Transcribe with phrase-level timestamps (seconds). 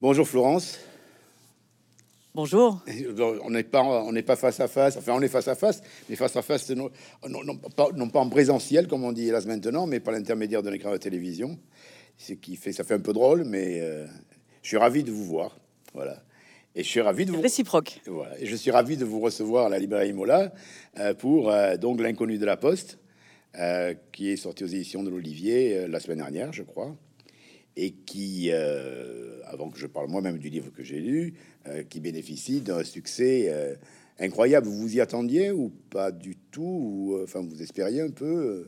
[0.00, 0.78] Bonjour Florence.
[2.32, 2.80] Bonjour.
[3.42, 4.96] On n'est pas, on n'est pas face à face.
[4.96, 6.88] Enfin, on est face à face, mais face à face, non,
[7.28, 10.72] non, pas, non pas, en présentiel comme on dit hélas maintenant, mais par l'intermédiaire d'un
[10.72, 11.58] écran de télévision.
[12.16, 14.06] Ce qui fait, ça fait un peu drôle, mais euh,
[14.62, 15.58] je suis ravi de vous voir.
[15.94, 16.22] Voilà.
[16.76, 18.00] Et je suis ravi de vous réciproque.
[18.06, 18.40] Voilà.
[18.40, 20.52] Et je suis ravi de vous recevoir à la librairie Mola
[21.00, 23.00] euh, pour euh, donc l'inconnu de la Poste,
[24.12, 26.94] qui est sorti aux éditions de l'Olivier la semaine dernière, je crois
[27.78, 31.34] et qui, euh, avant que je parle moi-même du livre que j'ai lu,
[31.68, 33.76] euh, qui bénéficie d'un succès euh,
[34.18, 34.66] incroyable.
[34.66, 38.66] Vous vous y attendiez ou pas du tout ou, Enfin, vous espériez un peu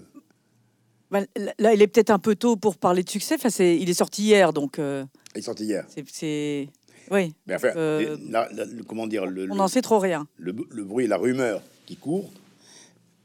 [1.10, 1.26] ben,
[1.58, 3.34] Là, il est peut-être un peu tôt pour parler de succès.
[3.34, 4.78] Enfin, c'est, il est sorti hier, donc.
[4.78, 5.84] il est sorti hier.
[6.06, 6.68] C'est,
[7.10, 7.34] oui.
[7.48, 7.72] Mais enfin,
[8.86, 10.28] comment dire le, On n'en sait trop rien.
[10.38, 12.30] Le, le bruit, la rumeur qui court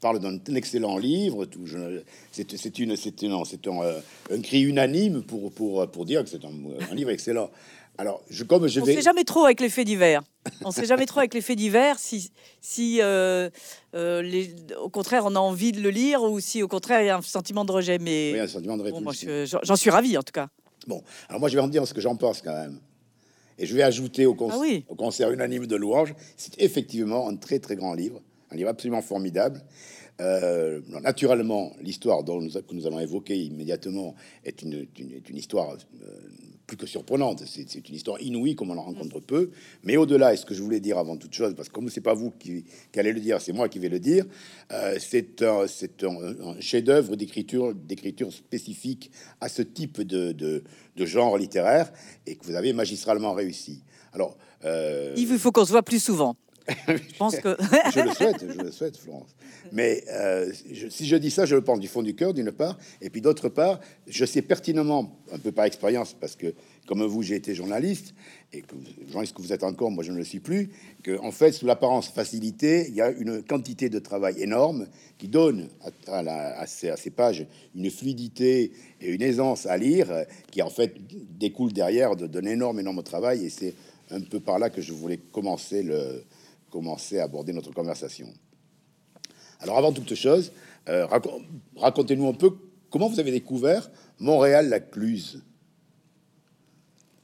[0.00, 1.46] parle d'un excellent livre.
[2.32, 4.00] C'est une, c'est un, euh,
[4.30, 7.50] un, cri unanime pour, pour, pour dire que c'est un, livre excellent.
[7.98, 8.94] Alors, je, comme je on vais...
[8.94, 10.22] sait jamais trop avec les faits divers.
[10.64, 13.48] On sait jamais trop avec les faits divers si, si euh,
[13.94, 17.06] euh, les, au contraire, on a envie de le lire ou si au contraire, il
[17.06, 17.98] y a un sentiment de rejet.
[17.98, 19.60] Mais oui, un sentiment de répulsion.
[19.62, 20.48] J'en suis ravi en tout cas.
[20.86, 22.78] Bon, alors moi je vais en dire ce que j'en pense quand même.
[23.58, 24.84] Et je vais ajouter au, ah oui.
[24.88, 28.20] au concert unanime de louanges, c'est effectivement un très très grand livre
[28.56, 29.62] un livre absolument formidable.
[30.18, 36.06] Euh, naturellement, l'histoire dont nous, que nous allons évoquer immédiatement est une, une, histoire euh,
[36.66, 37.42] plus que surprenante.
[37.46, 39.50] C'est une histoire inouïe comme on en rencontre peu.
[39.84, 42.00] Mais au-delà, et ce que je voulais dire avant toute chose, parce que comme c'est
[42.00, 42.64] pas vous qui,
[42.96, 44.24] allez le dire, c'est moi qui vais le dire,
[44.72, 49.10] euh, c'est un, un, un chef-d'œuvre d'écriture, d'écriture spécifique
[49.42, 50.64] à ce type de, de,
[50.96, 51.92] de, genre littéraire
[52.26, 53.82] et que vous avez magistralement réussi.
[54.14, 56.36] Alors, il faut qu'on se voit plus souvent.
[56.88, 57.56] je pense que
[57.94, 59.34] je le souhaite, je le souhaite, Florence.
[59.72, 60.52] Mais euh,
[60.90, 63.20] si je dis ça, je le pense du fond du cœur, d'une part, et puis
[63.20, 66.54] d'autre part, je sais pertinemment, un peu par expérience, parce que
[66.86, 68.14] comme vous, j'ai été journaliste,
[68.52, 68.74] et que
[69.08, 70.70] journaliste que vous êtes encore, moi je ne le suis plus,
[71.02, 74.86] que en fait, sous l'apparence facilité, il y a une quantité de travail énorme
[75.18, 75.68] qui donne
[76.06, 80.08] à, ces, pages une fluidité et une aisance à lire,
[80.50, 80.94] qui en fait
[81.38, 83.74] découle derrière d'un énorme, énorme travail, et c'est
[84.10, 86.22] un peu par là que je voulais commencer le
[86.76, 88.28] commencer à aborder notre conversation.
[89.60, 90.52] Alors avant toute chose,
[90.90, 91.06] euh,
[91.76, 92.50] racontez-nous un peu
[92.90, 95.42] comment vous avez découvert Montréal-la-Cluse.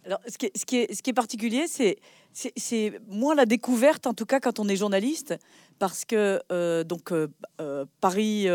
[0.06, 1.98] Alors, ce qui est, particulier, c'est
[2.32, 5.34] c'est moins la découverte, en tout cas quand on est journaliste,
[5.78, 7.28] parce que euh, donc euh,
[8.00, 8.46] Paris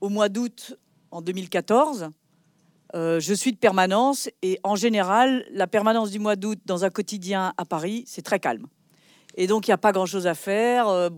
[0.00, 0.78] au mois d'août
[1.10, 2.10] en 2014,
[2.94, 7.52] je suis de permanence et en général, la permanence du mois d'août dans un quotidien
[7.56, 8.68] à Paris, c'est très calme.
[9.36, 10.88] Et donc, il n'y a pas grand-chose à faire.
[10.88, 11.10] Euh,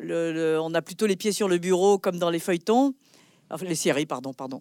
[0.00, 2.94] on a plutôt les pieds sur le bureau, comme dans les feuilletons.
[3.50, 4.60] Enfin, les séries, pardon, pardon.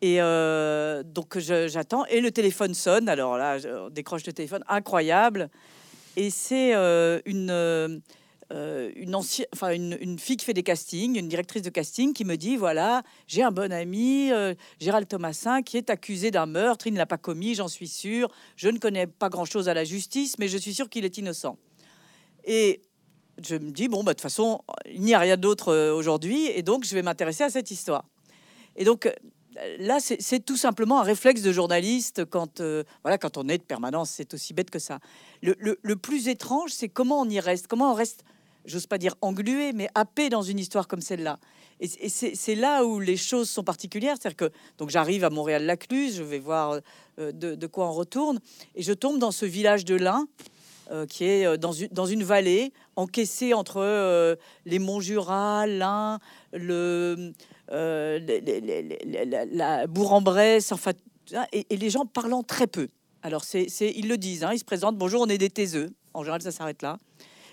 [0.00, 2.04] Et euh, donc, j'attends.
[2.06, 3.08] Et le téléphone sonne.
[3.08, 4.64] Alors là, je décroche le téléphone.
[4.68, 5.50] Incroyable.
[6.16, 8.02] Et c'est euh, une,
[8.50, 12.24] une, ancienne, enfin, une, une, fille qui fait des castings, une directrice de casting, qui
[12.24, 14.30] me dit voilà, j'ai un bon ami,
[14.80, 16.86] Gérald Thomasin, qui est accusé d'un meurtre.
[16.86, 18.28] Il ne l'a pas commis, j'en suis sûr.
[18.56, 21.56] Je ne connais pas grand-chose à la justice, mais je suis sûr qu'il est innocent.
[22.44, 22.82] Et
[23.44, 26.46] je me dis, bon, bah, de toute façon, il n'y a rien d'autre euh, aujourd'hui,
[26.46, 28.04] et donc je vais m'intéresser à cette histoire.
[28.76, 29.12] Et donc euh,
[29.78, 33.62] là, c'est tout simplement un réflexe de journaliste quand, euh, voilà, quand on est de
[33.62, 34.98] permanence, c'est aussi bête que ça.
[35.42, 38.24] Le, plus étrange, c'est comment on y reste, comment on reste,
[38.64, 41.38] j'ose pas dire englué, mais happé dans une histoire comme celle-là.
[41.80, 46.38] Et, c'est là où les choses sont particulières, c'est-à-dire que j'arrive à Montréal-Lacluse, je vais
[46.38, 46.78] voir
[47.18, 48.38] de, de, quoi on retourne,
[48.76, 50.28] et je tombe dans ce village de l'Ain
[50.90, 54.34] euh, qui est euh, dans une, dans une vallée encaissée entre euh,
[54.66, 56.18] les monts Jura, l'Ain,
[56.52, 57.46] la
[59.86, 60.90] Bourg-en-Bresse, enfin,
[61.52, 62.88] et, les gens parlant très peu.
[63.22, 65.90] Alors, c'est, ils le disent, hein, ils se présentent, bonjour, on est des taiseux.
[66.14, 66.98] En général, ça s'arrête là.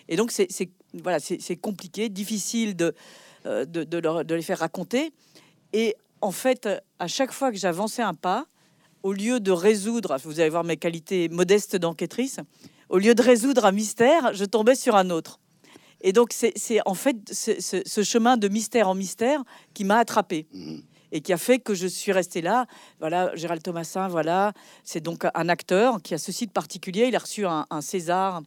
[0.07, 0.47] Et donc, c'est,
[0.93, 1.19] voilà,
[1.61, 2.95] compliqué, difficile de,
[3.45, 5.13] de les faire raconter.
[5.71, 8.47] Et en fait, à chaque fois que j'avançais un pas,
[9.03, 12.39] au lieu de résoudre, vous allez voir mes qualités modestes d'enquêtrice,
[12.89, 15.39] au lieu de résoudre un mystère, je tombais sur un autre.
[16.01, 19.43] Et donc, c'est en fait ce chemin de mystère en mystère
[19.73, 20.47] qui m'a attrapé.
[20.53, 20.83] Mhm.
[21.11, 22.67] Et qui a fait que je suis restée là.
[22.99, 24.53] Voilà, Gérald Thomasin, voilà.
[24.83, 27.07] C'est donc un acteur qui a ceci de particulier.
[27.07, 28.43] Il a reçu un, César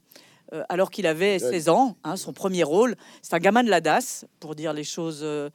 [0.52, 2.94] euh, alors qu'il avait 16 ans, hein, son premier rôle.
[3.20, 5.22] C'est un gamin de la DAS, pour dire les choses.
[5.24, 5.50] Euh,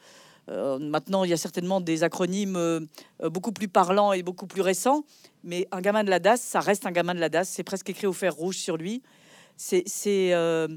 [0.50, 2.88] euh, maintenant, il y a certainement des acronymes
[3.22, 5.04] beaucoup plus parlants et beaucoup plus récents
[5.48, 7.46] mais un gamin de la DAS, ça reste un gamin de la DAS.
[7.46, 9.02] C'est presque écrit au fer rouge sur lui.
[9.56, 9.86] C'est
[10.34, 10.68] euh,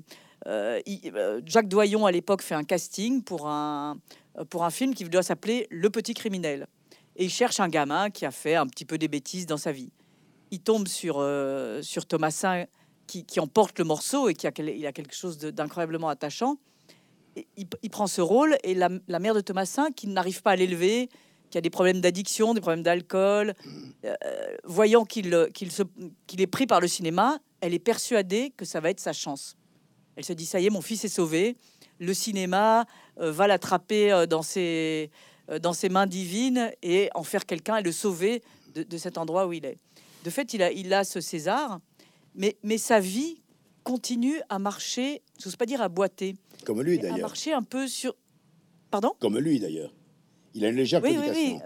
[0.46, 3.99] euh, euh, Jacques Doyon à l'époque fait un casting pour un
[4.49, 6.66] pour un film qui doit s'appeler Le Petit Criminel.
[7.16, 9.73] Et il cherche un gamin qui a fait un petit peu des bêtises dans sa
[9.73, 9.90] vie.
[10.52, 11.16] il tombe sur,
[11.82, 12.64] sur Thomasin
[13.08, 16.56] qui, qui, emporte le morceau et qui a, il a quelque chose d'incroyablement attachant.
[17.56, 18.88] Il, prend ce rôle et la,
[19.18, 21.08] mère de Thomasin qui n'arrive pas à l'élever,
[21.50, 23.54] qui a des problèmes d'addiction, des problèmes d'alcool,
[24.04, 24.14] euh,
[24.64, 29.00] voyant qu'il qu'il est pris par le cinéma, elle est persuadée que ça va être
[29.00, 29.56] sa chance.
[30.16, 31.56] Elle se dit ça y est, mon fils est sauvé.
[31.98, 32.86] Le cinéma
[33.20, 35.08] euh, va l'attraper euh, dans ses
[35.88, 38.42] mains divines et en faire quelqu'un et le sauver
[38.74, 39.78] de, cet endroit où il est.
[40.24, 41.80] De fait, il a ce César,
[42.34, 43.40] mais sa vie
[43.82, 47.62] continue à marcher, je n'ose pas dire à boiter, comme lui d'ailleurs, à marcher un
[47.62, 48.14] peu sur.
[48.90, 49.12] Pardon?
[49.20, 49.92] Comme lui d'ailleurs.
[50.54, 51.58] Il a une légère oui, oui, oui.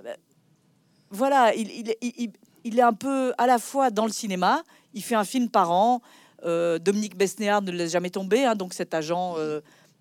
[1.10, 2.32] Voilà, il, il, il,
[2.64, 4.62] il, est un peu à la fois dans le cinéma,
[4.92, 6.02] il fait un film par an.
[6.44, 9.60] Euh, Dominique Besnéard ne laisse jamais tomber, hein, donc cet agent, euh,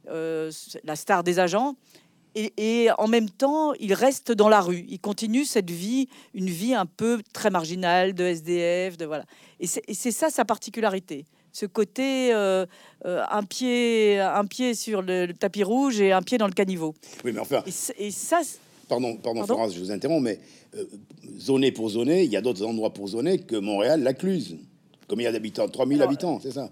[0.10, 0.52] euh,
[0.84, 1.76] la star des agents.
[2.36, 4.86] Et, et, en même temps, il reste dans la rue.
[4.90, 9.26] Il continue cette vie, une vie un peu très marginale de SDF, de voilà.
[9.60, 12.66] Et c'est ça sa particularité ce côté euh,
[13.06, 16.94] un pied un pied sur le, tapis rouge et un pied dans le caniveau.
[17.24, 17.64] Oui, mais enfin.
[17.66, 18.42] Et, et ça,
[18.88, 20.40] Pardon, pardon, Florence, je vous interromps, mais
[20.76, 20.86] euh,
[21.40, 24.58] zoné pour zoner, il y a d'autres endroits pour zoner que Montréal, l'Accluse.
[25.08, 26.70] Combien d'habitants 3000 habitants, c'est ça?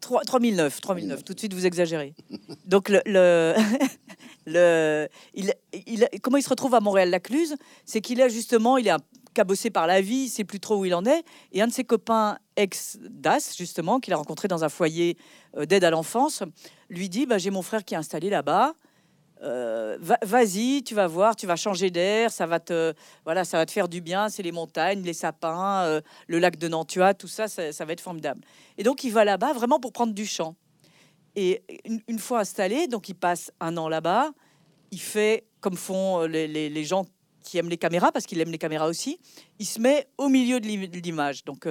[0.00, 2.14] 3009, 3009, tout de suite vous exagérez.
[2.66, 3.54] Donc le, le,
[4.46, 5.54] le il,
[5.86, 7.56] il, comment il se retrouve à Montréal-Lacluse
[7.86, 8.94] C'est qu'il a justement, il est
[9.34, 11.24] cabossé par la vie, il sait plus trop où il en est.
[11.52, 15.18] Et un de ses copains ex-DAS, justement, qu'il a rencontré dans un foyer
[15.56, 16.42] euh, d'aide à l'enfance,
[16.88, 18.74] lui dit bah, J'ai mon frère qui est installé là-bas.
[19.42, 22.94] Euh, vas-y, tu vas voir, tu vas changer d'air, ça va te,
[23.24, 24.28] voilà, ça va te faire du bien.
[24.28, 28.00] C'est les montagnes, les sapins, euh, le lac de Nantua, tout ça, ça, va être
[28.00, 28.40] formidable.
[28.78, 30.56] Et donc il va là-bas vraiment pour prendre du champ.
[31.36, 31.62] Et
[32.06, 34.30] une, fois installé, donc il passe un an là-bas.
[34.92, 37.04] Il fait comme font euh, les, gens
[37.44, 39.20] qui aiment les caméras, parce qu'il aime les caméras aussi.
[39.60, 41.44] Il se met au milieu de l'image.
[41.44, 41.68] Donc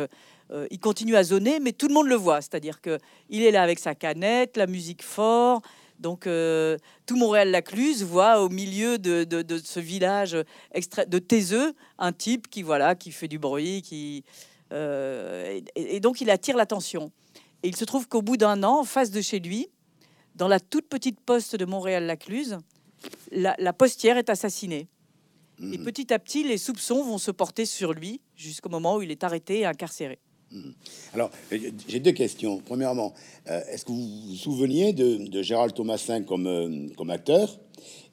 [0.72, 2.40] il continue à zoner, mais tout le monde le voit.
[2.42, 2.98] C'est-à-dire que
[3.30, 5.62] il est là avec sa canette, la musique fort.
[6.04, 9.26] Donc, euh, tout Montréal-Lacluse voit au milieu de,
[9.64, 10.38] ce village
[10.74, 14.26] extrait de Taiseux un type qui, voilà, qui fait du bruit, qui,
[14.74, 17.12] euh, et, donc il attire l'attention.
[17.64, 19.70] Et il se trouve qu'au bout d'un an, en face de chez lui,
[20.36, 22.58] dans la toute petite poste de Montréal-Lacluse,
[23.32, 24.90] la, postière est assassinée.
[25.72, 29.12] Et petit à petit, les soupçons vont se porter sur lui jusqu'au moment où il
[29.12, 30.20] est arrêté et incarcéré.
[31.14, 31.58] Alors, euh,
[31.88, 32.62] j'ai deux questions.
[32.64, 33.14] Premièrement,
[33.50, 37.60] euh, est-ce que vous vous souveniez de, Gérald Thomasin comme, euh, comme acteur?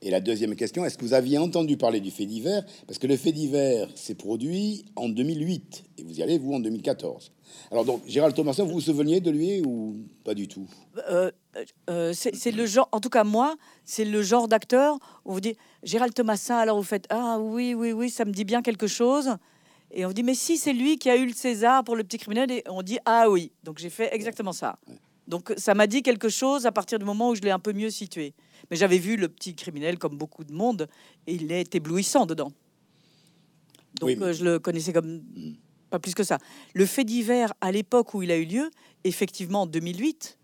[0.02, 2.64] Et la deuxième question, est-ce que vous aviez entendu parler du fait divers?
[2.86, 6.60] Parce que le fait divers s'est produit en 2008 et vous y allez, vous, en
[6.60, 7.32] 2014.
[7.70, 10.66] Alors, donc, Gérald Thomasin, vous vous souveniez de lui ou pas du tout?
[12.12, 16.14] C'est le genre, en tout cas, moi, c'est le genre d'acteur où vous dites Gérald
[16.14, 19.36] Thomasin, alors vous faites Ah oui, oui, oui, ça me dit bien quelque chose.
[19.92, 22.18] Et on dit, mais si, c'est lui qui a eu le César pour le petit
[22.18, 22.50] criminel.
[22.50, 23.50] Et on dit, ah oui.
[23.64, 24.78] Donc j'ai fait exactement ça.
[25.30, 27.72] Donc ça m'a dit quelque chose à partir du moment où je l'ai un peu
[27.72, 28.34] mieux situé.
[28.70, 30.88] Mais j'avais vu le petit criminel comme beaucoup de monde
[31.26, 32.52] et il est éblouissant dedans.
[34.00, 35.54] Donc euh, je le connaissais comme mm.
[35.88, 36.38] pas plus que ça.
[36.74, 38.70] Le fait divers à l'époque où il a eu lieu,
[39.04, 40.36] effectivement en 2008,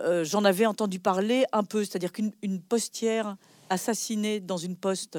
[0.00, 3.36] euh, j'en avais entendu parler un peu, c'est-à-dire qu'une postière
[3.70, 5.18] assassinée dans une poste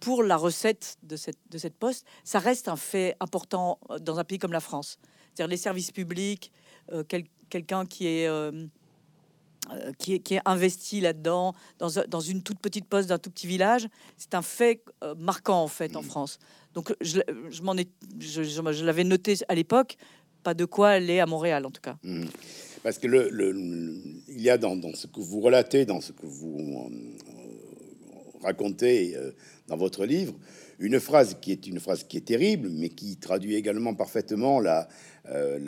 [0.00, 4.18] pour la recette de cette, de cette poste, ça reste un fait important euh, dans
[4.18, 4.98] un pays comme la France.
[5.34, 6.50] C'est-à-dire les services publics,
[6.92, 7.04] euh,
[7.48, 8.28] quelqu'un qui est...
[8.28, 8.66] Euh,
[9.98, 13.46] qui est, qui est, investi là-dedans, dans, dans, une toute petite poste d'un tout petit
[13.46, 13.86] village,
[14.16, 14.82] c'est un fait
[15.18, 16.38] marquant en fait en France.
[16.72, 17.86] Donc je, je m'en ai,
[18.18, 19.98] je, je, l'avais noté à l'époque,
[20.42, 21.98] pas de quoi aller à Montréal en tout cas.
[22.02, 22.24] Mmh.
[22.82, 23.54] Parce que le, le,
[24.28, 26.90] il y a dans, dans, ce que vous relatez, dans ce que vous
[28.40, 29.16] racontez
[29.66, 30.34] dans votre livre,
[30.78, 34.88] une phrase qui est une phrase qui est terrible, mais qui traduit également parfaitement la,
[35.30, 35.58] euh,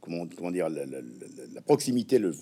[0.00, 2.32] comment, dire la, proximité, le,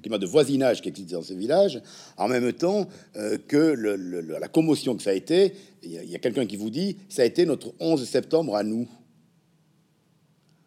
[0.00, 1.82] climat de voisinage qui existe dans ce village,
[2.16, 5.52] en même temps euh, que la commotion que ça a été.
[5.82, 8.88] Il y a, quelqu'un qui vous dit, ça a été notre 11 septembre à nous.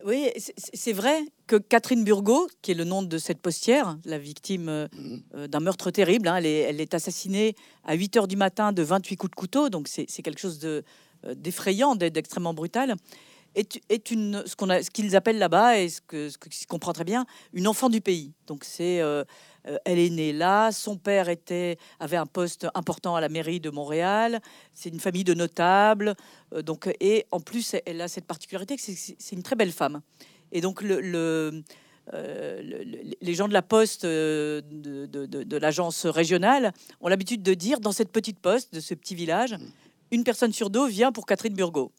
[0.08, 0.32] Oui,
[0.74, 4.88] c'est vrai que Catherine Burgot, qui est le nom de cette postière, la victime euh,
[4.94, 5.24] mhm.
[5.36, 9.18] euh, d'un meurtre terrible, hein, elle, est, assassinée à 8 heures du matin de 28
[9.18, 10.82] coups de couteau, donc c'est quelque chose euh,
[11.36, 12.96] d'effrayant, d'extrêmement brutal.
[13.58, 16.94] Est, est, une, ce qu'on ce qu'ils appellent là-bas, et ce que, ce se comprend
[16.94, 18.32] très bien, une enfant du pays.
[18.46, 19.02] Donc c'est
[19.68, 23.60] euh, elle est née là, son père était, avait un poste important à la mairie
[23.60, 24.40] de Montréal,
[24.74, 26.16] c'est une famille de notables,
[26.54, 30.02] euh, donc, et en plus, elle a cette particularité que c'est une très belle femme.
[30.52, 31.64] Et donc, le,
[32.14, 32.84] euh,
[33.22, 36.72] les gens de la poste de, de l'agence régionale
[37.02, 39.58] ont l'habitude de dire dans cette petite poste de ce petit village,
[40.12, 41.92] une personne sur deux vient pour Catherine Burgot.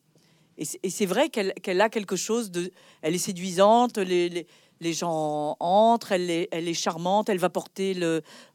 [0.58, 2.72] Et c'est vrai qu'elle a quelque chose de...
[3.02, 4.46] Elle est séduisante, les,
[4.92, 7.94] gens entrent, elle est, charmante, elle va porter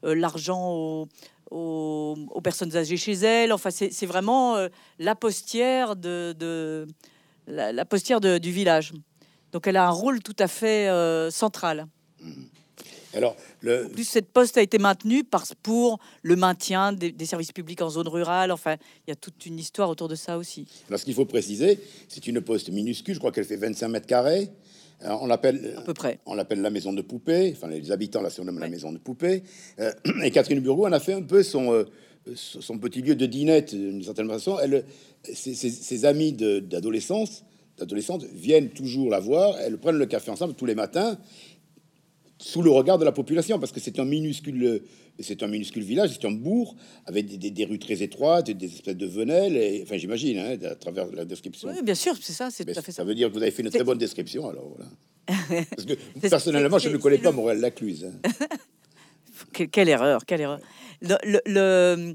[0.03, 1.07] l'argent
[1.50, 3.53] aux, personnes âgées chez elle.
[3.53, 4.57] Enfin, c'est vraiment
[5.00, 6.86] la postière de,
[7.48, 8.91] la, postière du village.
[9.53, 10.89] Donc elle a un rôle tout à fait
[11.31, 11.88] central.
[12.19, 12.43] Mmh.
[13.13, 13.88] Alors, le...
[13.88, 15.24] plus, cette poste a été maintenue
[15.62, 18.51] pour le maintien des, services publics en zone rurale.
[18.51, 18.75] Enfin,
[19.08, 20.65] il y a toute une histoire autour de ça aussi.
[20.88, 23.13] Alors, ce qu'il faut préciser, c'est une poste minuscule.
[23.13, 24.50] Je crois qu'elle fait 25 mètres carrés.
[25.03, 26.20] Euh, on l'appelle à peu près.
[26.25, 27.53] On l'appelle la maison de poupée.
[27.55, 29.43] Enfin, les habitants la surnomment la maison de poupée.
[29.79, 29.91] Euh,
[30.24, 31.86] et Catherine Burgot en a fait un peu son, euh,
[32.36, 34.58] son petit lieu de dinette d'une certaine façon.
[34.62, 34.86] Elle,
[35.24, 37.43] ses, ses amis d'adolescence,
[37.77, 39.58] d'adolescente viennent toujours la voir.
[39.60, 41.17] Elles prennent le café ensemble tous les matins
[42.44, 44.84] sous le regard de la population, parce que c'est un minuscule,
[45.20, 49.06] c'est un minuscule village, c'est un bourg avec des, rues très étroites, des espèces de
[49.06, 49.56] venelles.
[49.56, 51.70] Et, enfin, j'imagine, hein, à travers la description.
[51.70, 52.98] Oui, bien sûr, c'est ça, c'est tout à fait ça.
[52.98, 54.92] Ça veut dire que vous avez fait une très bonne description, alors voilà.
[55.70, 55.94] Parce que
[56.28, 58.08] personnellement, je ne connais pas Morel-Lacluse.
[58.08, 58.46] Hein.
[59.72, 60.60] quelle, erreur, quelle erreur.
[61.02, 62.14] le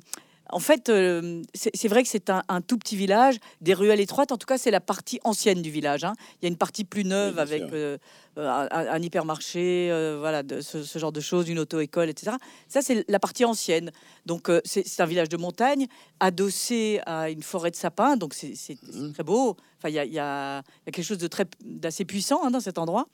[0.50, 4.32] en fait, euh, c'est vrai que c'est un, tout petit village, des ruelles étroites.
[4.32, 6.04] En tout cas, c'est la partie ancienne du village.
[6.04, 6.14] Hein.
[6.40, 7.98] Il y a une partie plus neuve avec euh,
[8.36, 12.36] un, hypermarché, euh, voilà, de, ce, genre de choses, une auto-école, etc.
[12.68, 13.90] Ça, c'est la partie ancienne.
[14.26, 15.86] Donc, c'est un village de montagne,
[16.20, 18.16] adossé à une forêt de sapins.
[18.16, 19.12] Donc, c'est mmh.
[19.12, 19.56] très beau.
[19.78, 22.78] Enfin, il y a, y a, quelque chose de très d'assez puissant hein, dans cet
[22.78, 23.06] endroit.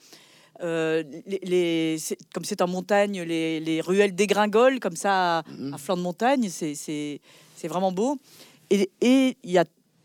[0.63, 1.97] Euh, les,
[2.33, 6.49] comme c'est en montagne, les, ruelles dégringolent comme ça à, flanc de montagne.
[6.49, 7.21] C'est
[7.65, 8.19] vraiment beau.
[8.71, 9.65] Et il y a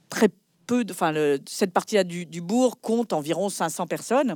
[0.09, 0.29] très
[0.67, 0.93] peu de.
[0.93, 1.13] Enfin,
[1.47, 4.35] cette partie-là du, bourg compte environ 500 personnes.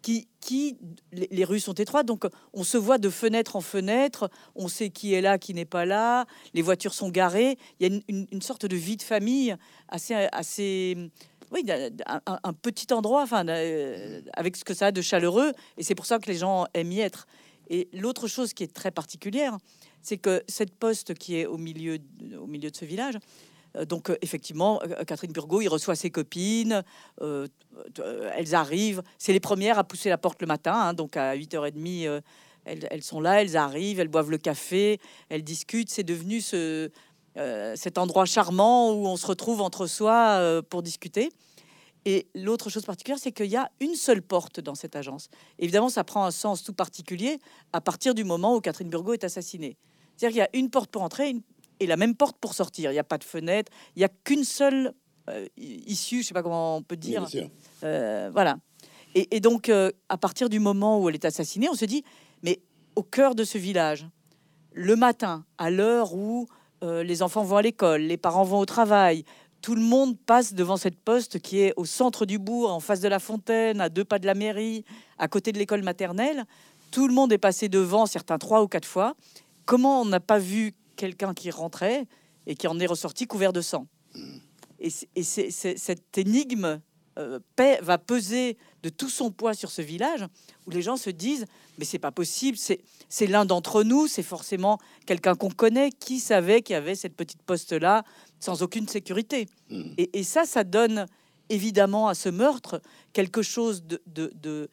[0.00, 0.78] Qui, qui
[1.12, 5.14] les, rues sont étroites, donc on se voit de fenêtre en fenêtre, on sait qui
[5.14, 8.42] est là, qui n'est pas là, les voitures sont garées, il y a une, une
[8.42, 9.54] sorte de vie de famille
[9.86, 10.96] assez, assez,
[11.52, 11.64] oui,
[12.06, 16.06] un, petit endroit, enfin, euh, avec ce que ça a de chaleureux, et c'est pour
[16.06, 17.26] ça que les gens aiment y être.
[17.68, 19.58] Et l'autre chose qui est très particulière,
[20.00, 21.98] c'est que cette poste qui est au milieu,
[22.40, 23.18] au milieu de ce village,
[23.76, 26.82] euh, donc euh, effectivement, Catherine Burgot, il reçoit ses copines,
[27.20, 32.22] elles arrivent, c'est les premières à pousser la porte le matin, hein, donc à 8h30,
[32.64, 36.90] elles, elles, sont là, elles arrivent, elles boivent le café, elles discutent, c'est devenu ce,
[37.38, 41.30] euh, cet endroit charmant où on se retrouve entre soi euh, pour discuter.
[42.04, 45.28] Et l'autre chose particulière, c'est qu'il y a une seule porte dans cette agence.
[45.58, 47.38] Évidemment, ça prend un sens tout particulier
[47.72, 49.78] à partir du moment où Catherine Burgot est assassinée.
[50.16, 51.36] C'est-à-dire qu'il y a une porte pour entrer
[51.80, 52.90] et la même porte pour sortir.
[52.90, 54.92] Il n'y a pas de fenêtre, il n'y a qu'une seule
[55.30, 57.26] euh, issue, je ne sais pas comment on peut dire.
[57.80, 58.58] voilà.
[59.14, 62.02] Et, et donc, à partir du moment où elle est assassinée, on se dit,
[62.42, 62.60] mais
[62.96, 64.06] au cœur de ce village,
[64.72, 66.46] le matin, à l'heure où
[66.82, 69.24] euh, les enfants vont à l'école, les parents vont au travail,
[69.62, 73.00] tout le monde passe devant cette poste qui est au centre du bourg, en face
[73.00, 74.84] de la fontaine, à deux pas de la mairie,
[75.18, 76.44] à côté de l'école maternelle.
[76.90, 79.14] Tout le monde est passé devant, certains trois ou quatre fois.
[79.64, 82.06] Comment on n'a pas vu quelqu'un qui rentrait
[82.48, 83.86] et qui en est ressorti couvert de sang?
[84.80, 86.80] Et, c'est, cette énigme
[87.18, 87.38] euh,
[87.82, 90.24] va peser de tout son poids sur ce village
[90.66, 91.46] où les gens se disent
[91.78, 96.62] mais c'est pas possible, c'est l'un d'entre nous, c'est forcément quelqu'un qu'on connaît qui savait
[96.62, 98.04] qu'il y avait cette petite poste là
[98.40, 99.46] sans aucune sécurité.
[99.70, 99.92] Hmm.
[99.96, 101.06] Et, ça, ça donne
[101.48, 102.80] évidemment à ce meurtre
[103.12, 104.68] quelque chose de, de,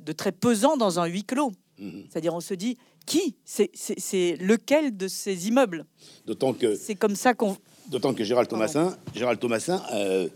[0.00, 1.52] de, très pesant dans un huis clos.
[1.78, 2.02] Hmm.
[2.10, 5.84] C'est-à-dire on se dit qui c'est lequel de ces immeubles?
[6.26, 7.56] D'autant que c'est comme ça qu'on
[7.88, 10.28] D'autant que Gérald Thomasin, Gérald Thomasin euh,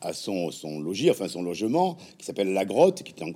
[0.00, 3.32] à son, son logis, enfin son logement, qui s'appelle La Grotte, qui est en,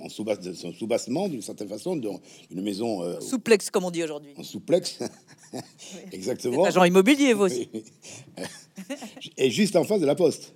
[0.00, 3.02] en, sous-bassement d'une certaine façon, d'une maison...
[3.02, 4.32] Euh, souplex, comme on dit aujourd'hui.
[4.36, 5.00] En souplex,
[6.12, 6.64] exactement.
[6.64, 7.68] Agent immobilier, vous aussi.
[9.36, 10.54] Et juste en face de la poste.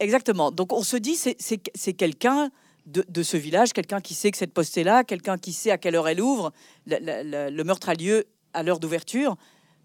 [0.00, 0.50] Exactement.
[0.50, 2.50] Donc on se dit, c'est quelqu'un
[2.86, 5.70] de, de, ce village, quelqu'un qui sait que cette poste est là, quelqu'un qui sait
[5.70, 6.52] à quelle heure elle ouvre.
[6.86, 8.24] le meurtre a lieu
[8.54, 9.36] à l'heure d'ouverture.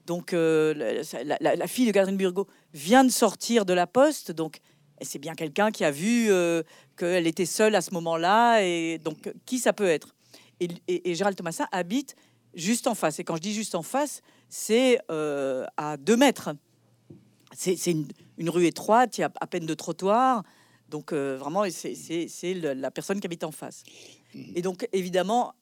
[0.05, 1.01] Donc euh,
[1.39, 4.59] la, fille de Catherine Burgot vient de sortir de la poste, donc
[5.01, 6.63] c'est bien quelqu'un qui a vu euh,
[6.97, 10.15] qu'elle était seule à ce moment-là, et donc qui ça peut être?
[10.59, 12.15] Et, Gérald Thomasin habite
[12.53, 13.19] juste en face.
[13.19, 16.51] Et quand je dis juste en face, c'est euh, à deux mètres.
[17.55, 20.43] C'est une, rue étroite, il y a à peine de trottoir.
[20.89, 23.83] Donc vraiment, c'est la personne qui habite en face.
[24.55, 25.53] Et donc évidemment,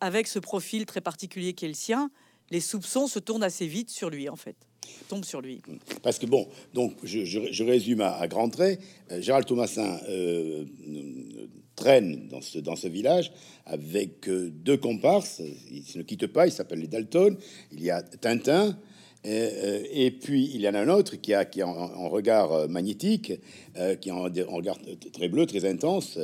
[0.00, 2.10] avec ce profil très particulier qui est le sien,
[2.50, 4.56] les soupçons se tournent assez vite sur lui, en fait.
[5.08, 5.60] Tombent sur lui.
[6.02, 8.80] Parce que bon, donc je, résume à, grands traits.
[9.10, 10.64] Euh, Gérald Thomasin euh,
[11.76, 13.30] traîne dans ce, dans ce village
[13.66, 15.42] avec euh, deux comparses.
[15.70, 17.36] Ils ne quittent pas, ils s'appellent les Dalton.
[17.72, 18.78] Il y a Tintin
[19.26, 22.52] Euh, et puis il y en a un autre qui a qui a un, regard
[22.52, 23.32] euh, magnétique,
[23.76, 24.78] euh, qui a un, regard
[25.12, 26.18] très bleu, très intense,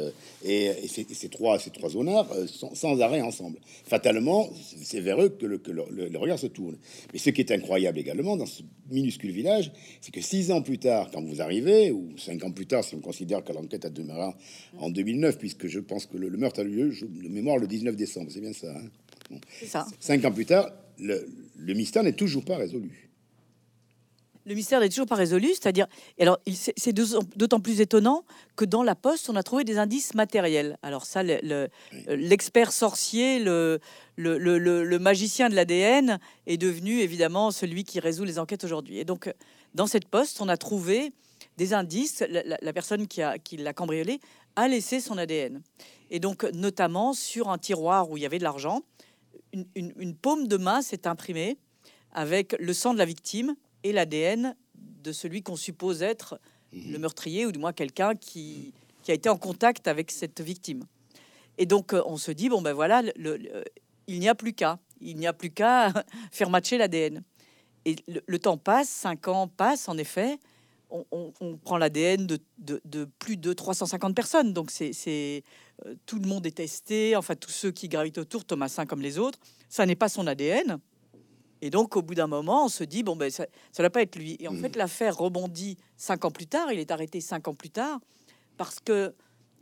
[0.45, 3.59] et, ces, trois ces trois zonards sont sans arrêt ensemble.
[3.85, 4.49] Fatalement,
[4.83, 6.77] c'est vers eux que, le, que le, regard se tourne.
[7.13, 10.79] Mais ce qui est incroyable également dans ce minuscule village, c'est que six ans plus
[10.79, 13.91] tard, quand vous arrivez, ou cinq ans plus tard, si on considère que l'enquête a
[13.91, 14.33] démarré
[14.79, 17.97] en 2009, puisque je pense que le, meurtre a eu lieu de mémoire le 19
[17.97, 18.69] décembre, c'est bien ça.
[18.71, 19.87] Hein ça.
[19.99, 23.05] Cinq ans plus tard, le, le mystère n'est toujours pas résolu.
[24.47, 25.87] Le mystère n'est toujours pas résolu, c'est-à-dire,
[26.21, 28.25] alors c'est d'autant plus étonnant
[28.57, 30.77] que dans la poste, on a trouvé des indices matériels.
[30.83, 33.81] Alors ça, l'expert sorcier, le,
[34.17, 38.99] le, magicien de l'ADN est devenu évidemment celui qui résout les enquêtes aujourd'hui.
[38.99, 39.33] Et donc,
[39.75, 41.13] dans cette poste, on a trouvé
[41.57, 42.23] des indices.
[42.29, 44.21] La, personne qui l'a qui cambriolé
[44.57, 45.63] a laissé son ADN.
[46.11, 48.83] Et donc, notamment sur un tiroir où il y avait de l'argent,
[49.53, 51.59] une, paume de main s'est imprimée
[52.13, 56.41] avec le sang de la victime et l'ADN de celui qu'on suppose être
[56.73, 56.93] mhm.
[56.93, 58.73] le meurtrier ou du moins quelqu'un qui,
[59.03, 60.85] qui, a été en contact avec cette victime.
[61.59, 63.39] Et donc euh, on se dit bon ben voilà, le,
[64.07, 65.93] il n'y a plus qu'à, il n'y a plus qu'à
[66.33, 67.23] faire matcher l'ADN.
[67.85, 70.39] Et le, temps passe, cinq ans passent en effet.
[71.11, 71.33] On,
[71.65, 75.41] prend l'ADN de, de, plus de 350 personnes, donc c'est euh,
[76.07, 79.39] tout le monde est testé, enfin tous ceux qui gravitent autour, Thomasin comme les autres,
[79.69, 80.79] ça n'est pas son ADN.
[81.61, 83.47] Et donc, au bout d'un moment, on se dit, bon, ben, ça
[83.79, 84.37] ne va pas être lui.
[84.39, 84.79] Et en fait, mmh.
[84.79, 86.71] l'affaire rebondit cinq ans plus tard.
[86.71, 88.01] Il est arrêté cinq ans plus tard
[88.59, 89.15] parce que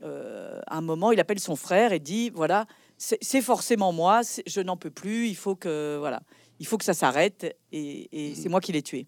[0.03, 2.67] euh, à un moment, il appelle son frère et dit, voilà,
[2.99, 6.23] c'est forcément moi, je n'en peux plus, il faut que, voilà,
[6.59, 8.35] il faut que ça s'arrête et, mmh.
[8.35, 9.07] c'est moi qui l'ai tué.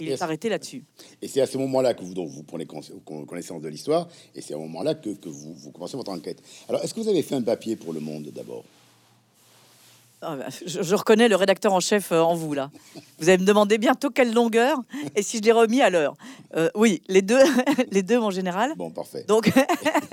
[0.00, 0.84] Il est arrêté là-dessus.
[1.22, 4.54] Et c'est à ce moment-là que vous, donc, vous prenez connaissance de l'histoire, et c'est
[4.54, 6.42] à ce moment-là que, que vous, vous, commencez votre enquête.
[6.68, 8.64] Alors, est-ce que vous avez fait un papier pour Le Monde d'abord?
[10.26, 12.70] Ah, bah, je, reconnais le rédacteur en chef euh, en vous là.
[13.18, 14.78] Vous allez me demander bientôt quelle longueur
[15.14, 16.14] et si je l'ai remis à l'heure.
[16.56, 17.42] Euh, oui, les deux,
[17.90, 18.72] les deux en général.
[18.76, 19.24] Bon, parfait.
[19.28, 19.52] Donc,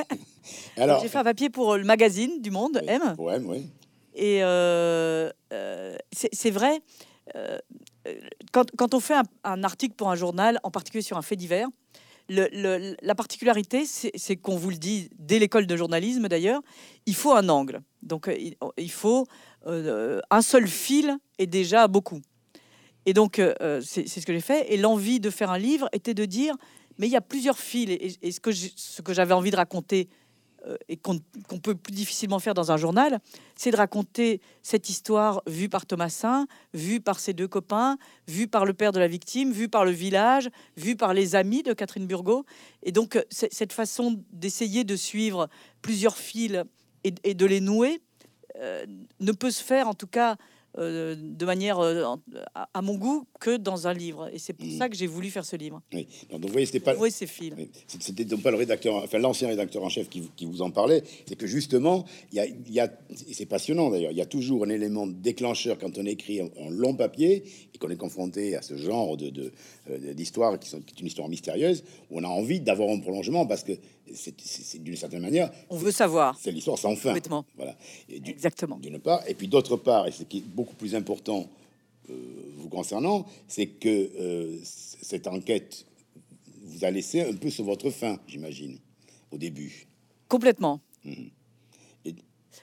[0.77, 3.01] alors, j'ai fait un papier pour le magazine du Monde M.
[3.15, 3.67] Pour M, oui.
[4.13, 5.29] Et euh,
[6.11, 6.81] c'est vrai.
[8.51, 11.67] Quand, on fait un, article pour un journal, en particulier sur un fait divers,
[12.29, 16.61] la particularité, c'est qu'on vous le dit dès l'école de journalisme d'ailleurs,
[17.05, 17.81] il faut un angle.
[18.01, 18.29] Donc
[18.77, 19.27] il faut
[19.67, 22.21] euh, un seul fil est déjà beaucoup.
[23.05, 24.71] Et donc, euh, c'est ce que j'ai fait.
[24.71, 26.55] Et l'envie de faire un livre était de dire,
[26.97, 27.89] mais il y a plusieurs fils.
[27.89, 30.20] Et, ce que ce que j'avais envie de raconter euh,
[30.87, 31.19] et qu'on
[31.61, 33.19] peut plus difficilement faire dans un journal,
[33.55, 37.97] c'est de raconter cette histoire vue par Thomasin, vue par ses deux copains,
[38.27, 41.63] vue par le père de la victime, vue par le village, vue par les amis
[41.63, 42.45] de Catherine Burgot.
[42.83, 45.49] Et donc, cette façon d'essayer de suivre
[45.81, 46.63] plusieurs fils
[47.03, 48.01] et de les nouer,
[48.57, 48.85] euh,
[49.19, 50.35] ne peut se faire, en tout cas
[50.77, 52.15] euh, de manière euh,
[52.53, 54.29] à, mon goût, que dans un livre.
[54.33, 54.77] Et c'est pour mm.
[54.77, 55.81] ça que j'ai voulu faire ce livre.
[55.93, 56.07] Oui.
[56.29, 56.95] Donc, vous voyez, c'était pas.
[56.95, 57.29] Oui, c'est
[57.87, 61.03] C'était donc pas le rédacteur, enfin l'ancien rédacteur en chef qui, qui, vous en parlait.
[61.25, 62.91] C'est que justement, il y a, y a
[63.31, 64.11] c'est passionnant d'ailleurs.
[64.11, 67.89] Il y a toujours un élément déclencheur quand on écrit en, long papier et qu'on
[67.89, 69.51] est confronté à ce genre de
[70.13, 73.45] d'histoire qui, sont, qui est une histoire mystérieuse où on a envie d'avoir un prolongement
[73.45, 73.73] parce que
[74.13, 75.51] c'est d'une certaine manière.
[75.69, 76.37] On veut savoir.
[76.39, 77.15] C'est l'histoire sans fin.
[77.55, 77.75] Voilà.
[78.09, 78.77] Exactement.
[78.77, 81.47] D'une part, et puis d'autre part, et ce qui est beaucoup plus important
[82.09, 82.13] euh,
[82.57, 85.85] vous concernant, c'est que euh, cette enquête
[86.63, 88.77] vous a laissé un peu sur votre fin, j'imagine,
[89.31, 89.87] au début.
[90.27, 90.79] Complètement.
[91.03, 91.29] Mhm.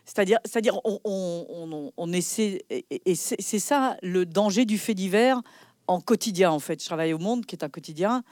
[0.05, 5.43] C'est-à-dire, c'est-à-dire, on, essaie, et, c'est ça le danger du fait divers
[5.88, 6.51] en quotidien.
[6.51, 8.22] En fait, je travaille au Monde, qui est un quotidien,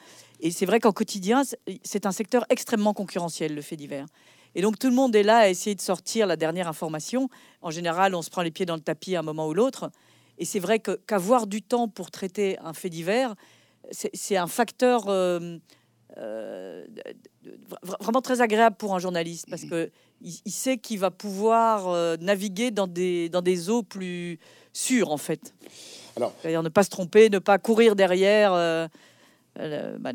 [0.40, 1.42] et c'est vrai qu'en quotidien,
[1.82, 4.06] c'est un secteur extrêmement concurrentiel, le fait divers.
[4.54, 7.28] Et donc tout le monde est là à essayer de sortir la dernière information.
[7.60, 9.90] En général, on se prend les pieds dans le tapis à un moment ou l'autre.
[10.38, 13.34] Et c'est vrai qu'avoir du temps pour traiter un fait divers,
[13.90, 15.58] c'est un facteur euh,
[16.16, 16.86] euh,
[18.00, 19.90] vraiment très agréable pour un journaliste parce que
[20.22, 24.38] il, sait qu'il va pouvoir euh, naviguer dans des, dans des eaux plus
[24.72, 25.54] sûres en fait.
[26.16, 28.52] Alors, ne pas se tromper, ne pas courir derrière.
[29.58, 30.12] Euh, bah,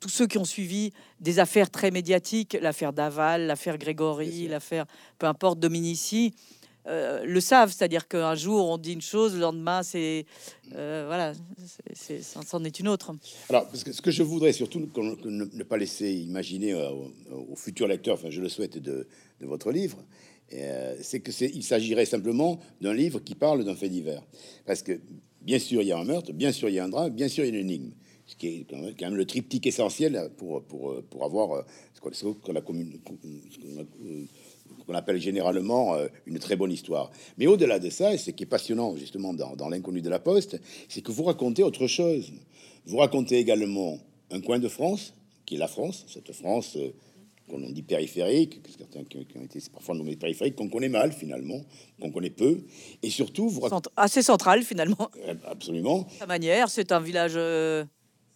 [0.00, 4.86] tous ceux qui ont suivi des affaires très médiatiques, l'affaire Daval, l'affaire Grégory, l'affaire,
[5.18, 6.34] peu importe, Dominici,
[6.86, 7.72] euh, le savent.
[7.72, 10.24] C'est-à-dire qu'un jour, on dit une chose, le lendemain, c'est.
[10.74, 11.34] Euh, voilà,
[12.46, 13.12] c'en est une autre.
[13.50, 18.14] Alors, parce que ce que je voudrais surtout ne, pas laisser imaginer au, futur lecteur,
[18.14, 19.06] enfin, je le souhaite, de,
[19.40, 19.98] votre livre,
[21.00, 24.22] c'est que il s'agirait simplement d'un livre qui parle d'un fait divers.
[24.66, 25.00] Parce que,
[25.40, 27.28] bien sûr, il y a un meurtre, bien sûr, il y a un drame, bien
[27.28, 27.92] sûr, il y a une énigme
[28.26, 31.62] ce qui est quand même le triptyque essentiel pour, pour, pour avoir euh,
[31.94, 32.10] ce qu'on
[34.86, 37.10] qu'on appelle généralement euh, une très bonne histoire.
[37.38, 40.18] Mais au-delà de ça, et ce qui est passionnant justement dans, dans l'inconnu de la
[40.18, 42.32] Poste, c'est que vous racontez autre chose.
[42.86, 43.98] Vous racontez également
[44.30, 45.14] un coin de France,
[45.46, 46.92] qui est la France, cette France euh,
[47.48, 51.60] qu'on dit périphérique, certains qui, ont été parfois nommés périphériques, qu'on connaît mal finalement,
[52.00, 52.64] qu'on connaît peu,
[53.02, 55.10] et surtout vous assez central finalement.
[55.28, 56.06] Euh, absolument.
[56.18, 57.34] sa manière, c'est un village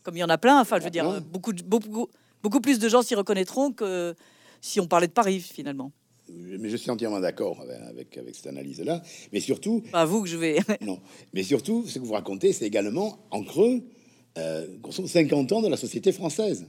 [0.03, 0.61] comme il y en a plein.
[0.61, 2.09] Enfin, je veux dire, beaucoup, beaucoup,
[2.42, 4.14] beaucoup plus de gens s'y reconnaîtront que
[4.61, 5.90] si on parlait de Paris finalement.
[6.29, 9.03] Mais je suis entièrement d'accord avec, avec cette analyse-là.
[9.33, 9.83] Mais surtout.
[9.92, 10.59] Pas vous que je vais.
[10.81, 11.01] non.
[11.33, 13.83] Mais surtout, ce que vous racontez, c'est également en creux,
[14.38, 16.66] euh, 50 ans de la société française.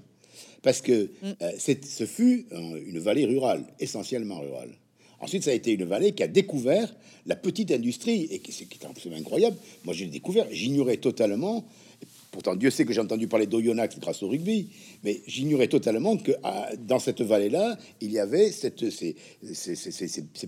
[0.61, 1.33] Parce que mm.
[1.41, 4.71] euh, ce fut une vallée rurale, essentiellement rurale.
[5.19, 6.93] Ensuite, ça a été une vallée qui a découvert
[7.25, 9.57] la petite industrie, et qui, qui est absolument incroyable.
[9.83, 11.65] Moi, j'ai découvert, j'ignorais totalement
[12.31, 14.69] Pourtant, Dieu sait que j'ai entendu parler d'Oyonnax grâce au rugby,
[15.03, 19.15] mais j'ignorais totalement que ah, dans cette vallée-là, il y avait cette, ces,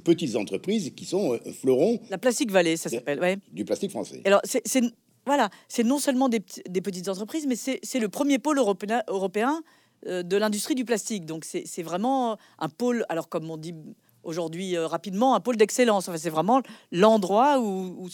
[0.04, 2.00] petites entreprises qui sont un fleuron.
[2.12, 3.38] La Plastique Vallée, ça s'appelle, ouais.
[3.54, 4.22] Du plastique français.
[4.26, 4.84] Alors, c'est
[5.26, 9.79] voilà, c'est non seulement des, petites entreprises, mais c'est le premier pôle européen, européen euh,
[10.05, 11.25] de l'industrie du plastique.
[11.25, 13.75] Donc, c'est vraiment un pôle, alors comme on dit
[14.23, 16.07] aujourd'hui euh, rapidement un pôle d'excellence.
[16.07, 18.09] Enfin, c'est vraiment l'endroit où,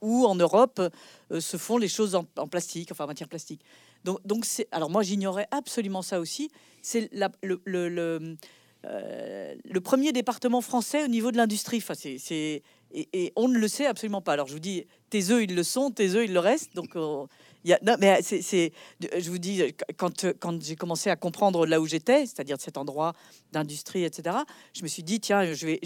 [0.00, 0.80] où, en Europe
[1.30, 3.62] euh, se font les choses en, plastique, enfin en matière plastique.
[4.04, 6.50] Donc, donc c'est, alors moi j'ignorais absolument ça aussi.
[6.82, 8.36] C'est le, le, le,
[8.84, 11.78] euh, le, premier département français au niveau de l'industrie.
[11.78, 12.62] Enfin, c'est, c'est
[12.94, 14.32] et, on ne le sait absolument pas.
[14.32, 16.74] Alors je vous dis, tes œufs ils le sont, tes œufs ils le restent.
[16.74, 16.96] Donc
[17.82, 20.24] non, mais c'est, je vous dis, quand,
[20.60, 23.12] j'ai commencé à comprendre là où j'étais, c'est-à-dire cet endroit
[23.52, 24.36] d'industrie, etc.,
[24.74, 25.80] je me suis dit, tiens, je vais,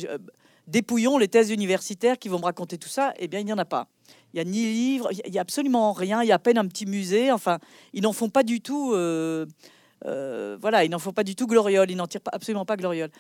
[0.67, 3.13] dépouillons les thèses universitaires qui vont me raconter tout ça.
[3.19, 3.89] Eh bien, il n'y en a pas.
[4.33, 6.23] Il n'y a ni livre, il n'y a absolument rien.
[6.23, 7.31] Il y a à peine un petit musée.
[7.31, 7.59] Enfin,
[7.93, 8.93] ils n'en font pas du tout.
[8.93, 9.47] Euh,
[10.05, 11.91] euh, voilà, ils n'en font pas du tout gloriole.
[11.91, 13.11] Ils n'en tirent absolument pas gloriole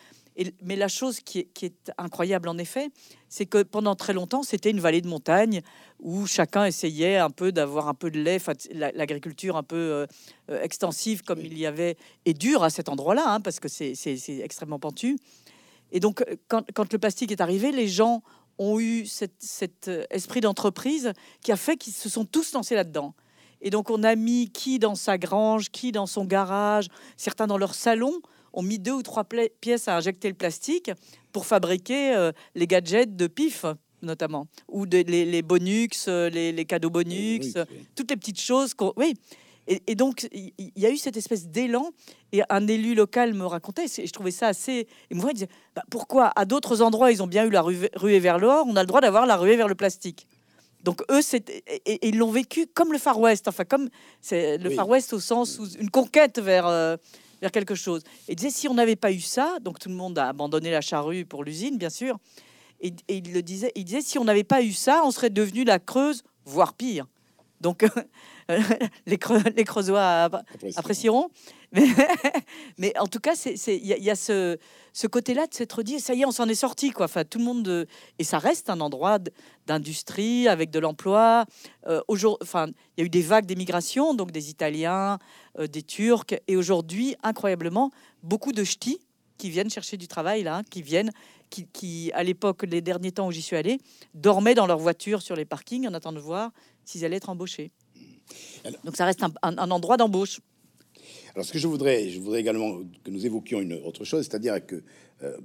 [0.63, 2.91] mais la chose qui est, incroyable en effet,
[3.29, 5.63] c'est que pendant très longtemps, c'était une vallée de montagne
[5.99, 8.39] où chacun essayait un peu d'avoir un peu de lait,
[8.73, 10.07] l'agriculture un peu euh,
[10.51, 13.95] euh, extensive comme il y avait, et dure à cet endroit-là, hein, parce que c'est
[14.43, 15.17] extrêmement pentu.
[15.91, 18.23] Et donc, euh, quand, le plastique est arrivé, les gens
[18.59, 23.15] ont eu cet esprit d'entreprise qui a fait qu'ils se sont tous lancés là-dedans.
[23.61, 27.59] Et donc, on a mis qui dans sa grange, qui dans son garage, certains dans
[27.59, 28.21] leur salon,
[28.57, 29.25] ont mis deux ou trois
[29.61, 30.91] pièces à injecter le plastique
[31.33, 33.65] pour fabriquer euh, les gadgets de pif
[34.03, 37.55] notamment, ou les, les, bonus, euh, les, cadeaux bonus,
[37.95, 38.75] toutes les petites choses.
[38.75, 39.15] qu'on Oui.
[39.69, 41.91] Et, donc, il y, a eu cette espèce d'élan.
[42.31, 45.31] Et un élu local me racontait, et je trouvais ça assez émouvant.
[45.31, 48.65] Il disait bah, Pourquoi à d'autres endroits, ils ont bien eu la ruée vers l'or,
[48.69, 50.29] on a le droit d'avoir la ruée vers le plastique
[50.85, 51.51] donc eux, c'est
[51.85, 53.89] et, ils l'ont vécu comme le Far West, enfin comme
[54.21, 56.97] c'est le Far West au sens où une conquête vers euh,
[57.41, 58.03] vers quelque chose.
[58.29, 60.81] Et disait, si on n'avait pas eu ça, donc tout le monde a abandonné la
[60.81, 62.19] charrue pour l'usine, bien sûr.
[62.81, 65.65] Et, il le disait, il disait, si on n'avait pas eu ça, on serait devenu
[65.65, 67.07] la Creuse, voire pire.
[67.61, 67.87] Donc
[69.07, 69.19] les,
[69.57, 70.29] les Creusois
[70.77, 71.31] apprécieront.
[72.79, 73.35] Mais, en tout cas,
[73.67, 74.57] il y, a ce,
[74.93, 77.07] ce côté-là de s'être dit, ça y est, on s'en est sorti, quoi.
[77.07, 77.87] Enfin, tout le monde
[78.19, 79.19] et ça reste un endroit
[79.67, 81.45] d'industrie avec de l'emploi.
[81.87, 85.19] Euh, enfin, il y a eu des vagues d'émigration, donc des Italiens,
[85.59, 87.91] euh, des Turcs, et aujourd'hui, incroyablement,
[88.23, 89.01] beaucoup de ch'tis
[89.39, 91.11] qui viennent chercher du travail là, qui viennent,
[91.51, 93.79] qui, qui à l'époque, les derniers temps où j'y suis allé,
[94.15, 96.53] dormaient dans leur voiture sur les parkings en attendant de voir
[96.85, 97.71] s'ils allaient être embauchés.
[98.85, 100.41] Donc ça reste un endroit d'embauche.
[101.37, 104.65] Alors, ce que je voudrais, je voudrais également que nous évoquions une autre chose, c'est-à-dire
[104.65, 104.83] que
[105.23, 105.37] euh,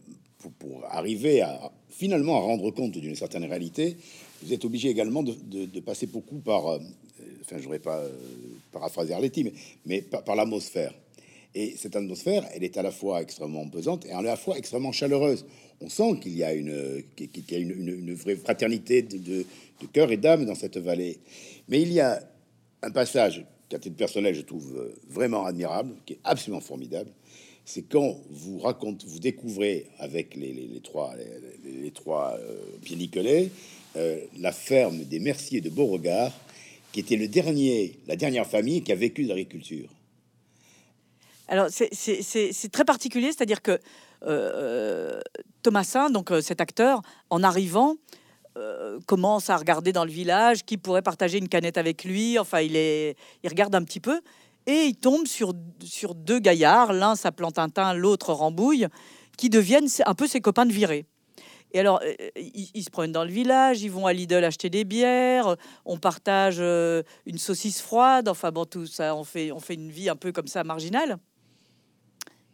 [0.58, 3.98] pour, arriver à finalement à rendre compte d'une certaine réalité,
[4.42, 6.80] vous êtes obligé également de, passer beaucoup par, euh,
[7.42, 8.10] enfin, je voudrais pas euh,
[8.72, 9.54] paraphraser Arletty, mais,
[9.86, 10.94] mais par, l'atmosphère.
[11.54, 14.94] Et cette atmosphère, elle est à la fois extrêmement pesante et à la fois extrêmement
[14.94, 15.46] chaleureuse.
[15.82, 19.46] On sent qu'il y a une, qu'il y a une, vraie fraternité de, de,
[19.82, 21.20] de cœur et d'âme dans cette vallée.
[21.68, 22.24] Mais il y a
[22.82, 27.12] un passage qu'à titre personnel, je trouve euh, vraiment admirable, qui est absolument formidable,
[27.66, 31.14] c'est quand vous racontez, vous découvrez avec les, trois,
[31.64, 32.58] les, trois euh,
[33.98, 36.34] euh, la ferme des Merciers de Beauregard,
[36.92, 39.88] qui était le dernier, la dernière famille qui a vécu l'agriculture.
[41.48, 43.80] Alors c'est très particulier, c'est-à-dire que
[44.24, 45.20] euh,
[45.64, 47.96] Thomasin, donc cet acteur, en arrivant,
[48.58, 52.38] euh, commence à regarder dans le village qui pourrait partager une canette avec lui.
[52.38, 54.22] Enfin, il, est, il regarde un petit peu
[54.68, 58.88] et il tombe sur, sur deux gaillards, l'un s'appelant Tintin, l'autre Rambouille,
[59.38, 61.06] qui deviennent un peu ses copains de virée.
[61.74, 64.84] Et alors, euh, ils, se prennent dans le village, ils vont à Lidl acheter des
[64.84, 69.76] bières, on partage euh, une saucisse froide, enfin bon, tout ça, on fait, on fait
[69.76, 71.18] une vie un peu comme ça marginale.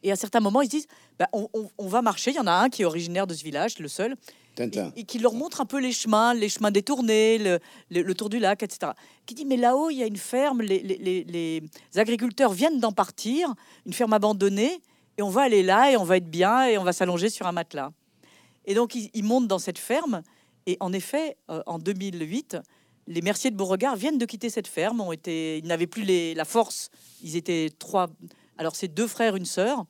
[0.03, 2.31] Et à certains moments, ils se disent, bah, on, va marcher.
[2.31, 4.15] Il y en a un qui est originaire de ce village, le seul,
[4.59, 8.63] et, qui leur montre un peu les chemins, les chemins détournés, le, tour du lac,
[8.63, 8.91] etc.
[9.25, 11.63] Qui dit mais là-haut il y a une ferme, les,
[11.95, 13.53] agriculteurs viennent d'en partir,
[13.85, 14.81] une ferme abandonnée,
[15.17, 17.47] et on va aller là et on va être bien et on va s'allonger sur
[17.47, 17.91] un matelas.
[18.65, 20.21] Et donc ils, montent dans cette ferme.
[20.65, 22.57] Et en effet, euh, en 2008,
[23.07, 24.99] les Merciers de Beauregard viennent de quitter cette ferme.
[24.99, 26.89] Ont été, ils n'avaient plus la force.
[27.23, 28.07] Ils étaient trois.
[28.57, 29.85] Alors c'est deux frères, une sœur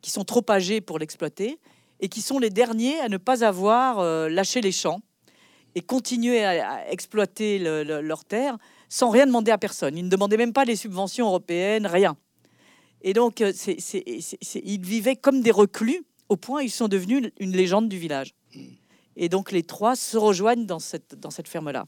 [0.00, 1.58] qui sont trop âgés pour l'exploiter
[2.02, 5.00] et qui sont les derniers à ne pas avoir euh, lâché les champs
[5.74, 8.58] et continuer à, exploiter leur terre
[8.90, 9.96] sans rien demander à personne.
[9.96, 12.16] Ils ne demandaient même pas les subventions européennes, rien.
[13.00, 14.04] Et donc, euh, c'est,
[14.64, 18.34] ils vivaient comme des reclus au point ils sont devenus une légende du village.
[19.16, 21.14] Et donc, les trois se rejoignent dans cette,
[21.46, 21.84] ferme-là.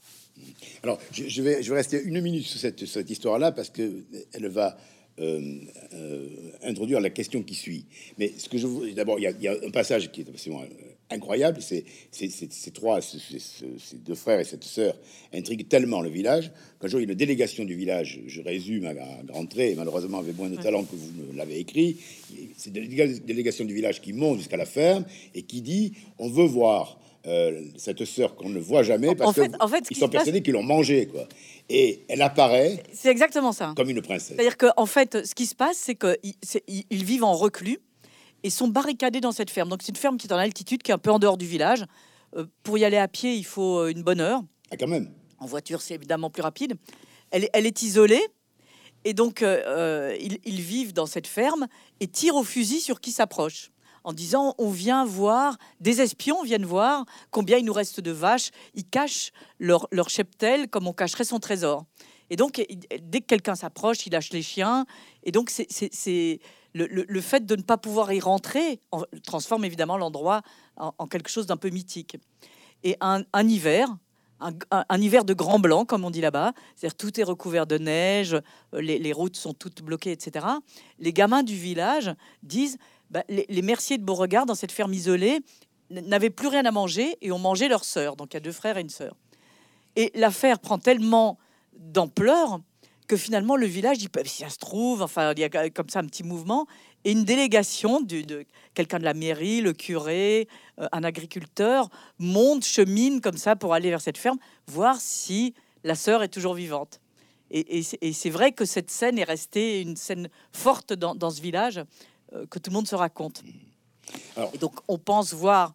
[0.83, 4.77] Alors, je, vais, je vais rester une minute sur cette, cette histoire-là parce qu'elle va
[5.17, 5.59] euh,
[5.93, 6.27] euh,
[6.61, 7.85] introduire la question qui suit.
[8.17, 11.15] Mais ce que je veux d'abord, il y, a un passage qui est absolument euh,
[11.15, 11.59] incroyable.
[11.61, 14.93] C'est ces trois, ces deux frères et cette sœur
[15.33, 16.51] intriguent tellement le village
[16.81, 18.19] qu'un jour, il y a une délégation du village.
[18.27, 21.95] Je résume à, grand trait, et malheureusement avec moins de talent que vous l'avez écrit.
[22.57, 26.47] C'est une délégation du village qui monte jusqu'à la ferme et qui dit on veut
[26.47, 26.99] voir
[27.77, 31.07] cette sœur qu'on ne voit jamais parce qu'ils en fait, sont persuadés qu'ils l'ont mangée,
[31.07, 31.27] quoi
[31.69, 32.83] et elle apparaît.
[32.93, 33.73] C'est exactement ça.
[33.75, 34.35] Comme une princesse.
[34.35, 37.79] C'est-à-dire qu'en en fait, ce qui se passe, c'est qu'ils vivent en reclus
[38.43, 39.69] et sont barricadés dans cette ferme.
[39.69, 41.47] Donc c'est une ferme qui est en altitude, qui est un peu en dehors du
[41.47, 41.85] village.
[42.35, 44.41] Euh, pour y aller à pied, il faut euh, une bonne heure.
[44.71, 45.11] Ah, quand même.
[45.39, 46.75] En voiture, c'est évidemment plus rapide.
[47.31, 48.23] Elle, elle est isolée.
[49.03, 51.67] Et donc, euh, ils, ils, vivent dans cette ferme
[51.99, 53.71] et tirent au fusil sur qui s'approche
[54.05, 58.51] en disant on vient voir, des espions viennent voir combien il nous reste de vaches,
[58.75, 61.83] ils cachent leur, cheptel comme on cacherait son trésor.
[62.29, 62.63] Et donc,
[63.01, 64.85] dès que quelqu'un s'approche, il lâche les chiens.
[65.23, 66.39] Et donc, c'est
[66.73, 68.79] le, fait de ne pas pouvoir y rentrer
[69.23, 70.41] transforme évidemment l'endroit
[70.77, 72.17] en, quelque chose d'un peu mythique.
[72.83, 73.95] Et un, hiver,
[74.39, 78.37] un, hiver de grand blanc, comme on dit là-bas, c'est-à-dire tout est recouvert de neige,
[78.73, 80.45] les, les, routes sont toutes bloquées, etc.
[80.99, 82.13] Les gamins du village
[82.43, 82.77] disent
[83.11, 85.39] bah, les, merciers de Beauregard, dans cette ferme isolée,
[85.89, 88.15] n'avaient plus rien à manger et ont mangé leur sœur.
[88.15, 89.15] Donc il y a deux frères et une sœur.
[89.95, 91.37] Et l'affaire prend tellement
[91.77, 92.59] d'ampleur
[93.07, 95.89] que finalement le village dit, bah, si ça se trouve, enfin il y a comme
[95.89, 96.65] ça un petit mouvement
[97.03, 100.47] et une délégation de, quelqu'un de la mairie, le curé,
[100.79, 105.93] euh, un agriculteur monte, chemine comme ça pour aller vers cette ferme, voir si la
[105.93, 106.99] sœur est toujours vivante.
[107.51, 111.79] Et, c'est vrai que cette scène est restée une scène forte dans ce village
[112.49, 113.43] que tout le monde se raconte.
[114.53, 115.73] Et donc, on pense voir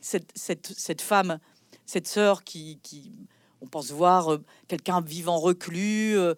[0.00, 1.38] cette, cette, cette femme,
[1.84, 3.12] cette sœur qui, qui,
[3.60, 6.34] on pense voir euh, quelqu'un vivant reclus, euh,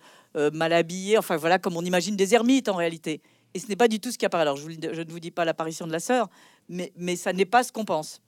[0.52, 3.20] mal habillé, enfin voilà, comme on imagine des ermites en réalité.
[3.54, 4.42] Et ce n'est pas du tout ce qui apparaît.
[4.42, 6.28] Alors, je, vous, je ne vous dis pas l'apparition de la sœur,
[6.68, 8.20] mais, mais ça n'est pas ce qu'on pense.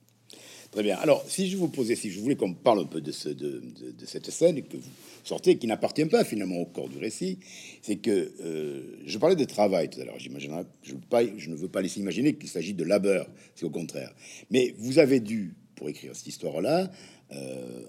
[0.71, 0.97] Très bien.
[0.97, 3.61] Alors, si je vous posais, si je voulais qu'on parle un peu de, ce, de,
[3.61, 4.89] de, cette scène que vous
[5.23, 7.39] sortez, qui n'appartient pas finalement au corps du récit,
[7.81, 10.17] c'est que euh, je parlais de travail tout à l'heure.
[10.17, 10.93] J'imagine, je,
[11.37, 14.13] je, ne veux pas laisser imaginer qu'il s'agit de labeur, c'est au contraire.
[14.49, 16.89] Mais vous avez dû, pour écrire cette histoire-là,
[17.33, 17.83] euh,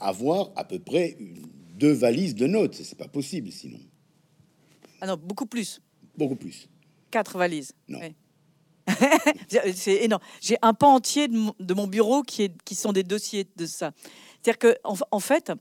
[0.00, 1.16] avoir à peu près
[1.76, 2.74] deux valises de notes.
[2.74, 3.78] C'est pas possible sinon.
[5.00, 5.80] Ah non, beaucoup plus.
[6.16, 6.68] Beaucoup plus.
[7.12, 7.72] Quatre valises.
[7.86, 8.00] Non.
[9.74, 10.22] c'est énorme.
[10.40, 13.92] J'ai un pan entier de mon, bureau qui, est, qui sont des dossiers de ça.
[14.42, 15.52] C'est-à-dire que, en, fait,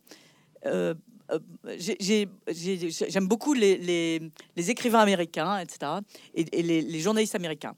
[0.65, 0.93] euh,
[1.31, 1.39] euh,
[1.77, 5.91] j'aime beaucoup les, écrivains américains, etc.,
[6.33, 7.75] et, les, journalistes américains.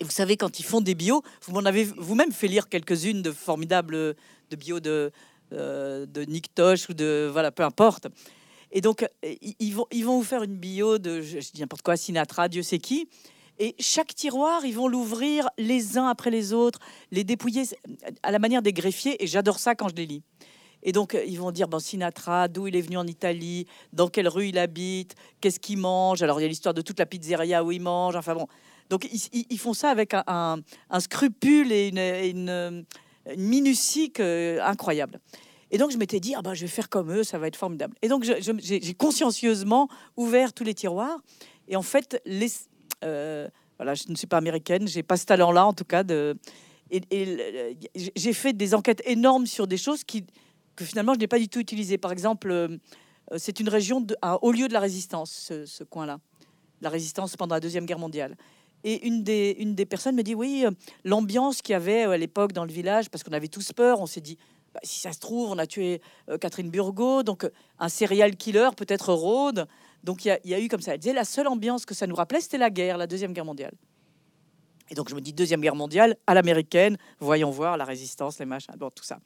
[0.00, 3.22] Et vous savez, quand ils font des bios, vous m'en avez vous-même fait lire quelques-unes
[3.22, 3.94] de formidables
[4.50, 5.12] de bios de,
[5.52, 8.08] euh, Nick Tosh ou de voilà, peu importe.
[8.72, 9.06] Et donc,
[9.60, 12.62] ils vont, ils vont vous faire une bio de, je dis n'importe quoi, Sinatra, Dieu
[12.62, 13.08] sait qui.
[13.58, 17.62] Et chaque tiroir, ils vont l'ouvrir les uns après les autres, les dépouiller
[18.22, 19.22] à la manière des greffiers.
[19.22, 20.22] Et j'adore ça quand je les lis.
[20.82, 24.28] Et donc, ils vont dire, bon, Sinatra, d'où il est venu en Italie, dans quelle
[24.28, 26.22] rue il habite, qu'est-ce qu'il mange.
[26.22, 28.16] Alors, il y a l'histoire de toute la pizzeria où il mange.
[28.16, 28.46] Enfin bon.
[28.90, 30.58] Donc, ils, font ça avec un,
[30.98, 31.88] scrupule et
[32.28, 32.84] une,
[33.38, 34.12] minutie
[34.62, 35.20] incroyable.
[35.70, 37.96] Et donc, je m'étais dit, ben, je vais faire comme eux, ça va être formidable.
[38.02, 41.18] Et donc, j'ai consciencieusement ouvert tous les tiroirs.
[41.66, 42.73] Et en fait, les, euh,
[43.78, 46.02] voilà, je ne suis pas américaine, j'ai pas ce talent-là en tout cas.
[46.90, 50.24] Et, j'ai fait des enquêtes énormes sur des choses qui,
[50.76, 51.98] que finalement je n'ai pas du tout utilisées.
[51.98, 52.68] Par exemple, euh,
[53.36, 56.20] c'est une région de, un haut lieu de la résistance, ce, coin-là,
[56.80, 58.36] la résistance pendant la deuxième guerre mondiale.
[58.86, 60.70] Et une des, personnes me dit oui, euh,
[61.04, 64.06] l'ambiance qu'il y avait à l'époque dans le village, parce qu'on avait tous peur, on
[64.06, 64.36] s'est dit
[64.74, 66.00] bah, si ça se trouve, on a tué
[66.40, 69.66] Catherine Burgot, donc un serial killer peut-être Rhodes.
[70.04, 70.92] Donc il y, a eu comme ça.
[70.92, 73.46] Elle disait la seule ambiance que ça nous rappelait, c'était la guerre, la deuxième guerre
[73.46, 73.72] mondiale.
[74.90, 78.44] Et donc je me dis deuxième guerre mondiale à l'américaine, voyons voir la résistance, les
[78.44, 79.18] machins, bon, tout ça.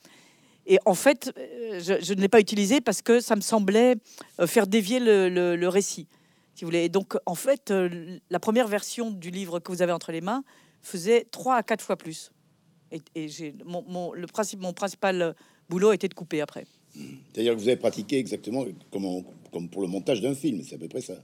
[0.66, 3.96] Et en fait, euh, je, ne l'ai pas utilisé parce que ça me semblait
[4.38, 6.06] euh, faire dévier le, récit,
[6.54, 6.84] si vous voulez.
[6.84, 10.20] Et donc en fait, euh, la première version du livre que vous avez entre les
[10.20, 10.44] mains
[10.80, 12.30] faisait trois à quatre fois plus.
[12.92, 13.28] Et,
[13.64, 15.34] mon, le principe, mon principal
[15.68, 16.66] boulot était de couper après.
[17.34, 19.04] Que vous avez pratiqué exactement comme,
[19.52, 21.14] comme pour le montage d'un film, c'est à peu près ça.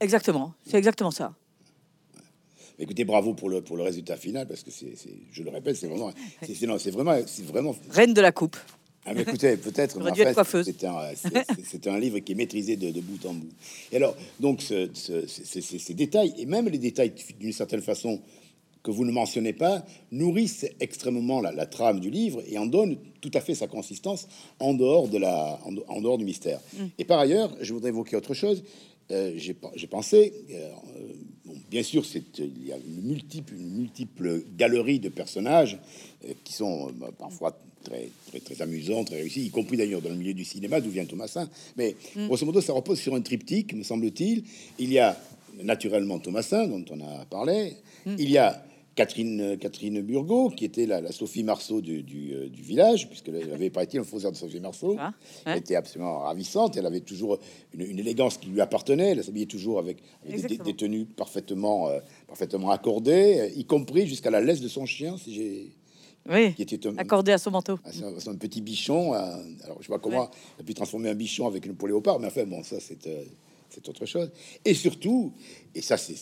[0.00, 1.34] Exactement, c'est exactement ça.
[2.80, 4.94] Écoutez, bravo pour le, pour le résultat final, parce que c'est,
[5.32, 6.54] je le répète, c'est vraiment, c'est,
[6.90, 7.74] vraiment, c'est vraiment.
[7.90, 8.56] Reine de la coupe.
[9.04, 9.98] Ah, mais écoutez, peut-être.
[11.64, 13.48] c'est un, un livre qui est maîtrisé de, bout en bout.
[13.90, 14.88] Et alors, donc, ce,
[15.26, 18.20] ces détails, et même les détails d'une certaine façon
[18.88, 23.30] que vous ne mentionnez pas, nourrissent extrêmement la, trame du livre et en donnent tout
[23.34, 24.26] à fait sa consistance
[24.60, 26.58] en dehors, de la, en, dehors du mystère.
[26.72, 26.84] Mm.
[26.98, 28.64] Et par ailleurs, je voudrais évoquer autre chose.
[29.10, 29.52] Euh, j'ai
[29.88, 30.70] pensé, euh,
[31.70, 32.02] bien sûr,
[32.38, 35.78] il y a une multiple, une multiple galerie de personnages
[36.24, 40.08] euh, qui sont bah, parfois très, très, très amusants, très réussis, y compris d'ailleurs dans
[40.08, 41.46] le milieu du cinéma, d'où vient Thomasin.
[41.76, 42.26] Mais mm.
[42.26, 44.44] grosso modo, ça repose sur un triptyque, me semble-t-il.
[44.78, 45.14] Il y a
[45.62, 47.74] naturellement Thomasin, dont on a parlé.
[48.06, 48.16] Mm.
[48.18, 48.64] Il y a
[48.98, 52.00] Catherine, Catherine Burgot, qui était la, Sophie Marceau du,
[52.34, 54.96] euh, du, village, puisqu'elle avait pas été un faussaire de Sophie Marceau.
[54.98, 55.12] Ah,
[55.46, 56.76] elle était absolument ravissante.
[56.76, 57.38] Elle avait toujours
[57.74, 59.10] une, élégance qui lui appartenait.
[59.10, 64.60] Elle s'habillait toujours avec, des, tenues parfaitement, euh, parfaitement accordées, y compris jusqu'à la laisse
[64.60, 65.72] de son chien, si j'ai.
[66.28, 67.78] Oui, qui était accordé à son manteau.
[67.84, 69.14] À son, petit bichon.
[69.14, 69.18] Euh,
[69.62, 72.26] alors, je vois comment elle a pu transformer un bichon avec une pour léopard, mais
[72.26, 73.06] enfin, bon, ça, c'est
[73.70, 74.30] c'est autre chose.
[74.64, 75.32] Et surtout,
[75.74, 76.16] et ça, c'est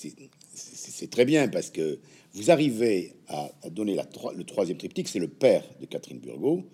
[1.11, 1.99] très bien parce que
[2.33, 6.65] vous arrivez à, donner la, le troisième triptyque, c'est le père de Catherine Burgot,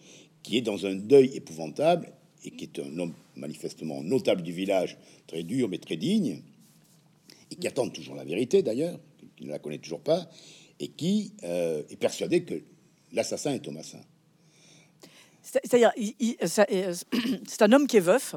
[0.43, 2.13] qui est dans un deuil épouvantable
[2.45, 6.43] et qui est un homme manifestement notable du village, très dur mais très digne,
[7.51, 8.99] et qui attend toujours la vérité d'ailleurs,
[9.37, 10.29] qui ne la connaît toujours pas,
[10.81, 12.63] et qui euh, est persuadé que
[13.13, 14.01] l'assassin est Thomasin.
[15.43, 16.95] C'est-à-dire, euh,
[17.49, 18.37] c'est un homme qui est veuf,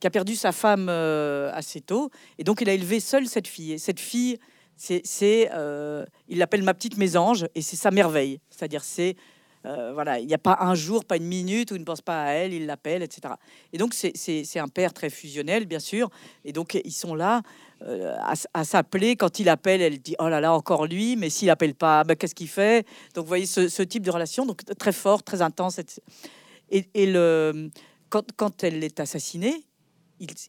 [0.00, 3.48] qui a perdu sa femme euh, assez tôt, et donc il a élevé seul cette
[3.48, 3.72] fille.
[3.72, 4.38] Et cette fille,
[4.76, 8.40] c'est, euh, il l'appelle ma petite mésange et c'est sa merveille.
[8.50, 9.16] C'est-à-dire, c'est
[9.64, 12.00] euh, voilà, il n'y a pas un jour, pas une minute où il ne pense
[12.00, 13.34] pas à elle, il l'appelle, etc.
[13.72, 16.10] Et donc, c'est un père très fusionnel, bien sûr.
[16.44, 17.42] Et donc, ils sont là
[17.82, 18.16] euh,
[18.54, 19.16] à, s'appeler.
[19.16, 21.16] Quand il appelle, elle dit Oh là là, encore lui.
[21.16, 22.86] Mais s'il appelle pas, ben, qu'est-ce qu'il fait?
[23.14, 25.80] Donc, vous voyez ce, type de relation, donc très fort, très intense.
[26.70, 27.70] Et, le,
[28.08, 29.64] quand, quand, elle est assassinée,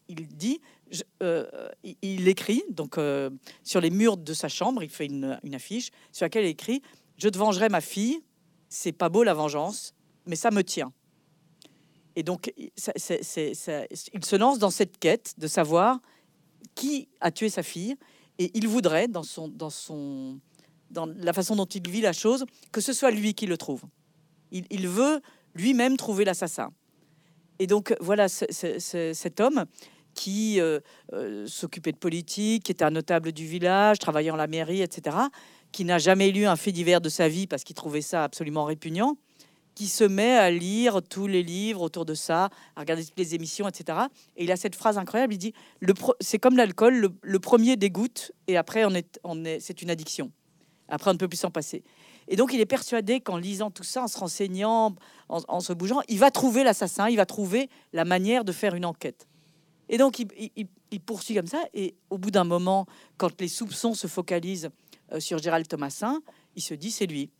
[0.08, 0.60] il, dit
[1.22, 1.68] euh,
[2.02, 3.30] il écrit donc euh,
[3.62, 6.82] sur les murs de sa chambre, il fait une, affiche sur laquelle il écrit
[7.16, 8.22] Je te vengerai ma fille.
[8.68, 9.94] C'est pas beau la vengeance,
[10.26, 10.92] mais ça me tient.
[12.16, 16.00] Et donc, il se lance dans cette quête de savoir
[16.74, 17.96] qui a tué sa fille,
[18.38, 20.40] et il voudrait, dans son, dans son,
[20.90, 23.82] dans la façon dont il vit la chose, que ce soit lui qui le trouve.
[24.50, 25.20] Il veut
[25.54, 26.72] lui-même trouver l'assassin.
[27.58, 29.64] Et donc, voilà, cet homme
[30.14, 30.80] qui euh,
[31.12, 35.16] euh, s'occupait de politique, qui était un notable du village, travaillant à la mairie, etc.,
[35.72, 38.64] qui n'a jamais lu un fait divers de sa vie parce qu'il trouvait ça absolument
[38.64, 39.16] répugnant,
[39.74, 43.34] qui se met à lire tous les livres autour de ça, à regarder toutes les
[43.34, 43.98] émissions, etc.
[44.36, 45.52] Et il a cette phrase incroyable, il dit,
[46.20, 48.94] c'est comme l'alcool, le, premier dégoûte, et après, on
[49.44, 50.30] est, c'est une addiction.
[50.88, 51.82] Après, on ne peut plus s'en passer.
[52.28, 54.94] Et donc, il est persuadé qu'en lisant tout ça, en se renseignant,
[55.28, 58.86] en se bougeant, il va trouver l'assassin, il va trouver la manière de faire une
[58.86, 59.26] enquête.
[59.88, 61.62] Et donc, il, poursuit comme ça.
[61.74, 64.70] Et au bout d'un moment, quand les soupçons se focalisent
[65.12, 66.20] euh, sur Gérald Thomasin,
[66.56, 67.30] il se dit c'est lui.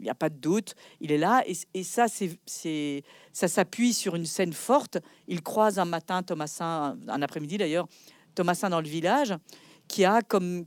[0.00, 1.44] Il n'y a pas de doute, il est là.
[1.46, 4.98] Et, ça, ça s'appuie sur une scène forte.
[5.28, 7.86] Il croise un matin Thomasin, un après-midi d'ailleurs,
[8.34, 9.34] Thomasin dans le village,
[9.86, 10.64] qui a, comme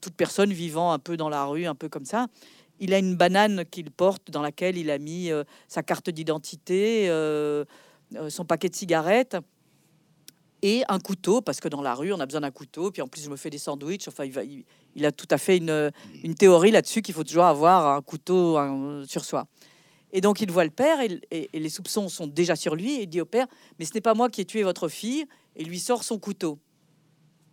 [0.00, 2.28] toute personne vivant un peu dans la rue, un peu comme ça,
[2.80, 7.08] il a une banane qu'il porte dans laquelle il a mis euh, sa carte d'identité,
[7.08, 7.64] euh,
[8.28, 9.36] son paquet de cigarettes
[10.62, 12.90] et un couteau, parce que dans la rue, on a besoin d'un couteau.
[12.90, 14.08] Puis en plus, je me fais des sandwichs.
[14.08, 15.90] Enfin, il, va, il, a tout à fait une,
[16.22, 18.58] une théorie là-dessus qu'il faut toujours avoir un couteau
[19.06, 19.46] sur soi.
[20.12, 22.96] Et donc, il voit le père et, les soupçons sont déjà sur lui.
[22.96, 23.46] Et il dit au père
[23.78, 25.24] Mais ce n'est pas moi qui ai tué votre fille.
[25.56, 26.58] Et lui sort son couteau.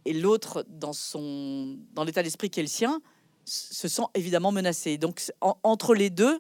[0.06, 3.02] Et l'autre, dans, son, dans l'état d'esprit qui est le sien,
[3.48, 4.98] se sent évidemment menacé.
[4.98, 6.40] Donc, entre les deux,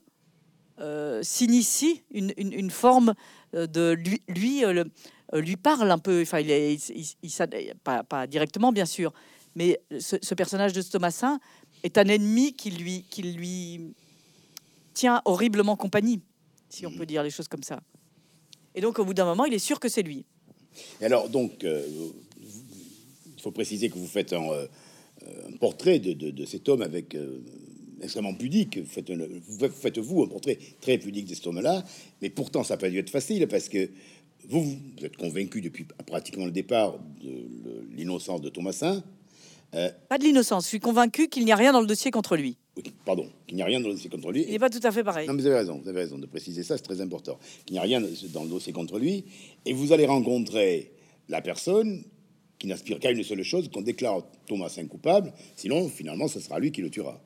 [0.79, 3.15] euh, s'initie une, une, une, forme
[3.55, 6.21] euh, de lui, lui euh, le, lui parle un peu.
[6.21, 7.31] Enfin, il est, il,
[7.83, 9.13] pas, pas, directement, bien sûr,
[9.55, 11.39] mais ce, personnage de Thomasin
[11.83, 13.95] est un ennemi qui lui, qui lui
[14.93, 16.21] tient horriblement compagnie,
[16.69, 17.79] si on peut dire les choses comme ça.
[18.75, 20.25] Et donc, au bout d'un moment, il est sûr que c'est lui.
[21.01, 21.87] Et alors, donc, euh,
[22.39, 24.33] il faut préciser que vous faites
[25.28, 27.15] un, euh, portrait de, de, cet homme avec
[28.01, 28.80] extrêmement pudique.
[28.86, 31.84] Faites-vous un portrait très pudique de cet homme-là,
[32.21, 33.89] mais pourtant ça n'a pas dû être facile parce que
[34.49, 37.47] vous, vous êtes convaincu depuis pratiquement le départ de
[37.95, 39.03] l'innocence de Thomasin.
[39.75, 42.38] Euh, pas de l'innocence, je suis convaincu qu'il n'y a rien dans le dossier contre
[42.38, 42.55] lui.
[43.03, 44.45] pardon, qu'il n'y a rien dans le dossier contre lui.
[44.47, 45.28] Il n'est pas tout à fait pareil.
[45.28, 47.38] Non, mais vous avez raison, vous avez raison de préciser ça, c'est très important.
[47.65, 48.01] Qu'il n'y a rien
[48.32, 49.25] dans le dossier contre lui,
[49.65, 50.91] et vous allez rencontrer
[51.28, 52.03] la personne
[52.59, 56.71] qui n'aspire qu'à une seule chose, qu'on déclare Thomasin coupable, sinon finalement ce sera lui
[56.71, 57.21] qui le tuera.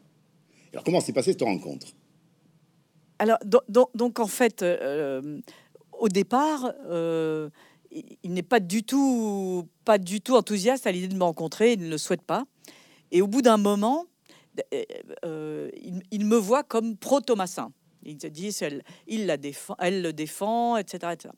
[0.73, 1.87] Alors comment s'est passée cette rencontre?
[3.19, 3.37] Alors
[3.69, 5.39] donc, en fait, euh,
[5.91, 7.49] au départ, euh,
[7.91, 11.73] il n'est pas du tout, pas du tout enthousiaste à l'idée de me rencontrer.
[11.73, 12.45] Il ne le souhaite pas.
[13.11, 14.07] Et au bout d'un moment,
[15.23, 15.69] euh,
[16.11, 17.71] il, me voit comme pro-Thomasin.
[18.03, 21.33] Il se dit, elle, il la défend, elle le défend, etc., etc.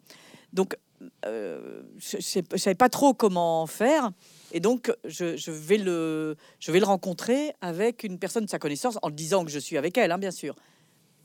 [0.54, 0.78] Donc,
[1.24, 2.18] je
[2.54, 4.12] ne savais pas trop comment faire.
[4.52, 9.00] Et donc, je, vais le, je vais le rencontrer avec une personne de sa connaissance,
[9.02, 10.56] en disant que je suis avec elle, hein, bien sûr.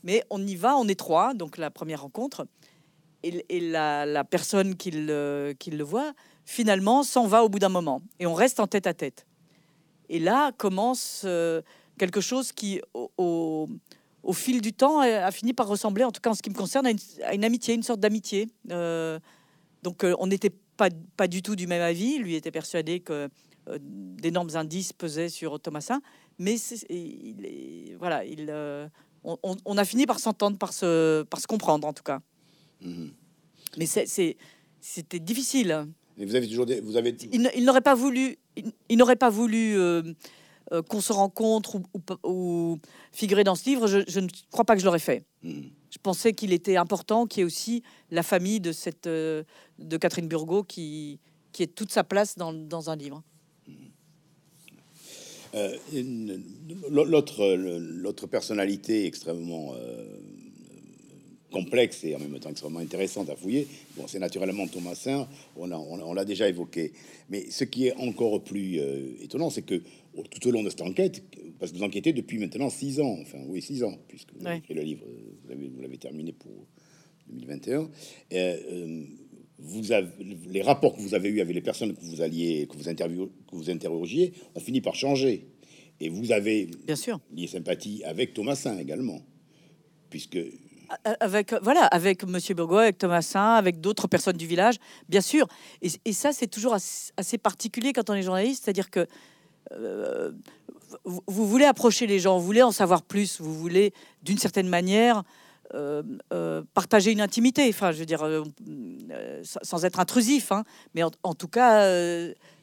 [0.02, 2.46] Mais on y va, on est trois, donc la première rencontre.
[3.22, 6.12] Et, la, personne qui le, le voit,
[6.44, 8.00] finalement, s'en va au bout d'un moment.
[8.20, 9.26] Et on reste en tête à tête.
[10.08, 11.60] Et là commence euh,
[11.98, 13.68] quelque chose qui, au,
[14.22, 16.54] au, fil du temps, a fini par ressembler, en tout cas en ce qui me
[16.54, 18.48] concerne, à une, amitié, une sorte d'amitié.
[18.70, 19.18] Euh,
[19.88, 22.18] donc, euh, on n'était pas, pas du tout du même avis.
[22.18, 23.30] Lui était persuadé que
[23.68, 26.02] euh, d'énormes indices pesaient sur Thomasin,
[26.38, 26.56] mais
[26.90, 28.86] il est, voilà, il, euh,
[29.24, 32.20] on, a fini par s'entendre, par se, par se comprendre en tout cas.
[32.82, 33.12] Mhm.
[33.78, 35.86] Mais c'était difficile.
[36.18, 37.16] Vous avez toujours vous avez.
[37.32, 38.36] Il, n'aurait pas voulu,
[38.90, 40.02] il, n'aurait pas voulu euh,
[40.88, 41.82] qu'on se rencontre ou,
[42.24, 42.78] ou,
[43.12, 43.86] figurer dans ce livre.
[43.86, 45.24] Je, ne crois pas que je l'aurais fait.
[45.42, 49.42] Mhm je pensais qu'il était important qu'il y ait aussi la famille de, cette, euh,
[49.78, 51.18] de Catherine Burgot qui,
[51.52, 53.22] qui ait toute sa place dans, un livre.
[55.54, 55.76] Euh,
[56.90, 60.04] l'autre, personnalité extrêmement euh,
[61.50, 63.66] complexe et en même temps extrêmement intéressante à fouiller,
[63.96, 65.26] bon, c'est naturellement Thomasin,
[65.56, 66.92] on, on, l'a déjà évoqué.
[67.30, 68.78] Mais ce qui est encore plus
[69.22, 69.80] étonnant, c'est que
[70.30, 71.22] tout au long de cette enquête,
[71.58, 74.58] parce que vous enquêtez depuis maintenant six ans, enfin oui, six ans, puisque vous avez
[74.58, 75.04] écrit le livre,
[75.48, 76.52] vous l'avez terminé pour
[77.28, 77.90] 2021.
[78.32, 79.04] Euh,
[79.58, 80.08] vous avez,
[80.48, 83.28] les rapports que vous avez eus avec les personnes que vous alliez, que vous interviewez,
[83.50, 85.48] que vous interrogiez, ont fini par changer.
[86.00, 89.20] Et vous avez bien sûr lié sympathie avec Thomasin également,
[90.10, 90.38] puisque
[91.20, 94.76] avec voilà avec Monsieur Burgot, avec Thomasin, avec d'autres personnes du village,
[95.08, 95.48] bien sûr.
[95.82, 99.06] Et, ça, c'est toujours assez, particulier quand on est journaliste, c'est-à-dire que
[99.72, 100.32] euh,
[101.04, 103.92] vous, voulez approcher les gens, vous voulez en savoir plus, vous voulez
[104.22, 105.22] d'une certaine manière
[105.74, 106.02] euh,
[106.32, 108.26] euh, partager une intimité, enfin je veux dire
[109.42, 110.64] sans être intrusif, hein,
[110.94, 111.82] mais en, tout cas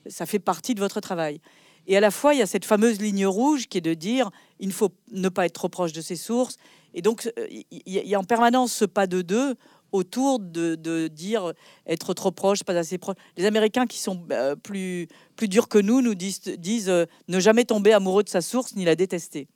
[0.08, 1.40] ça fait partie de votre travail.
[1.88, 4.32] Et à la fois il y a cette fameuse ligne rouge qui est de dire
[4.60, 6.58] il ne faut ne pas être trop proche de ses sources,
[6.96, 9.56] et donc il y, a en permanence ce pas de deux
[9.92, 11.54] autour de, dire
[11.86, 13.16] être trop proche, pas assez proche.
[13.38, 17.40] Les Américains qui sont euh, plus, plus durs que nous nous disent, disent euh, ne
[17.40, 19.48] jamais tomber amoureux de sa source ni la détester.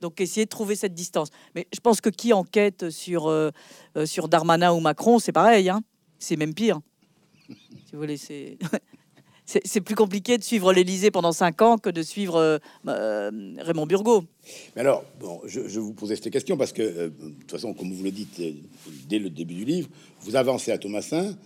[0.00, 1.28] Donc essayer de trouver cette distance.
[1.54, 3.50] Mais je pense que qui enquête sur, euh,
[4.04, 5.68] sur Darmanin ou Macron, c'est pareil.
[5.68, 5.82] Hein
[6.18, 6.80] c'est même pire.
[7.48, 8.58] Si vous voulez, c'est...
[9.44, 13.86] c'est plus compliqué de suivre l'Élysée pendant cinq ans que de suivre euh, euh, Raymond
[13.86, 14.24] Burgot.
[14.74, 17.92] Mais alors, bon, je, vous posais cette question parce que, euh, de toute façon, comme
[17.92, 18.40] vous le dites
[19.08, 19.88] dès le début du livre,
[20.20, 21.36] vous avancez à Thomasin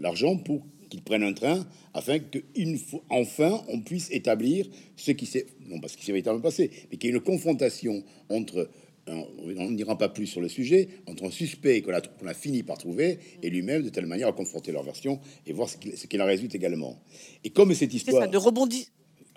[0.00, 0.60] l'argent pour
[0.90, 4.66] qu'il prenne un train afin qu'une enfin on puisse établir
[4.96, 7.22] ce qui s'est, non pas ce qui s'est véritablement passé, mais qu'il y ait une
[7.22, 8.68] confrontation entre
[9.08, 12.78] on n'ira pas plus sur le sujet, entre un suspect qu'on a, a, fini par
[12.78, 16.26] trouver et lui-même, de telle manière à confronter leur version et voir ce qu'il en
[16.26, 17.00] résulte également.
[17.44, 18.22] Et comme cette histoire...
[18.22, 18.88] Ça, de, rebondi,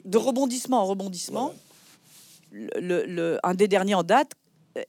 [0.05, 1.53] de rebondissement en rebondissement,
[2.51, 4.33] le, un des derniers en date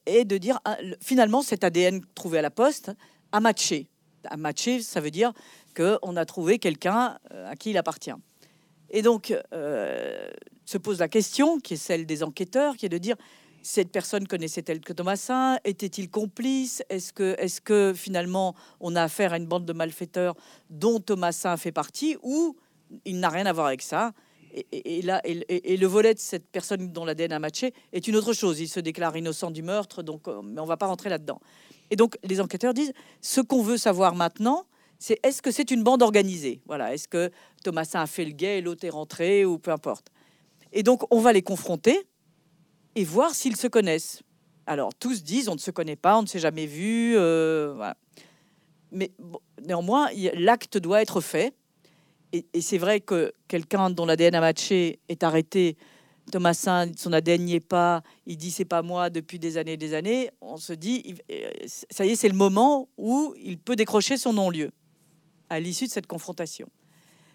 [0.07, 2.93] est de dire, ah, finalement, cet ADN trouvé à la poste
[3.33, 3.89] a matché.
[4.25, 5.33] A matché, ça veut dire
[5.77, 8.13] qu'on a trouvé quelqu'un euh, à qui il appartient.
[8.91, 10.29] Et donc, euh,
[10.67, 13.17] se pose la question, qui est celle des enquêteurs, qui est de dire
[13.63, 16.83] cette personne connaissait-elle que Thomasin Était-il complice?
[16.89, 17.13] Est-ce
[17.61, 20.35] que, finalement on a affaire à une bande de malfaiteurs
[20.69, 22.57] dont Thomasin fait partie ou
[23.05, 24.13] il n'a rien à voir avec ça?
[24.71, 28.35] Et, là, et, le volet de cette personne dont l'ADN a matché est une autre
[28.35, 28.61] chose.
[28.61, 31.41] Il se déclare innocent du meurtre, donc euh, mais on va pas rentrer là-dedans.
[31.91, 32.93] Et donc les enquêteurs disent
[33.23, 34.67] ce qu'on veut savoir maintenant,
[34.99, 36.61] c'est est-ce que c'est une bande organisée?
[36.67, 37.31] Voilà, est-ce que
[37.65, 40.09] Thomasin a fait le guet et l'autre est rentré ou peu importe.
[40.73, 42.07] Et donc on va les confronter
[42.95, 44.23] et voir s'ils se connaissent.
[44.67, 47.15] Alors, tous disent on ne se connaît pas, on ne s'est jamais vu.
[47.17, 47.93] Euh,
[48.91, 49.11] Mais
[49.67, 51.55] néanmoins, l'acte doit être fait.
[52.33, 55.77] Et, c'est vrai que quelqu'un dont l'ADN a matché est arrêté
[56.31, 59.77] Thomasin, son ADN n'y est pas, il dit c'est pas moi depuis des années et
[59.77, 63.75] des années, on se dit, euh, ça y est, c'est le moment où il peut
[63.75, 64.71] décrocher son non-lieu
[65.51, 66.69] à l'issue de cette confrontation.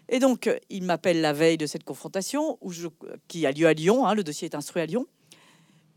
[0.08, 2.88] Et donc, il m'appelle la veille de cette confrontation, où je,
[3.28, 5.06] qui a lieu à Lyon, hein, le dossier est instruit à Lyon,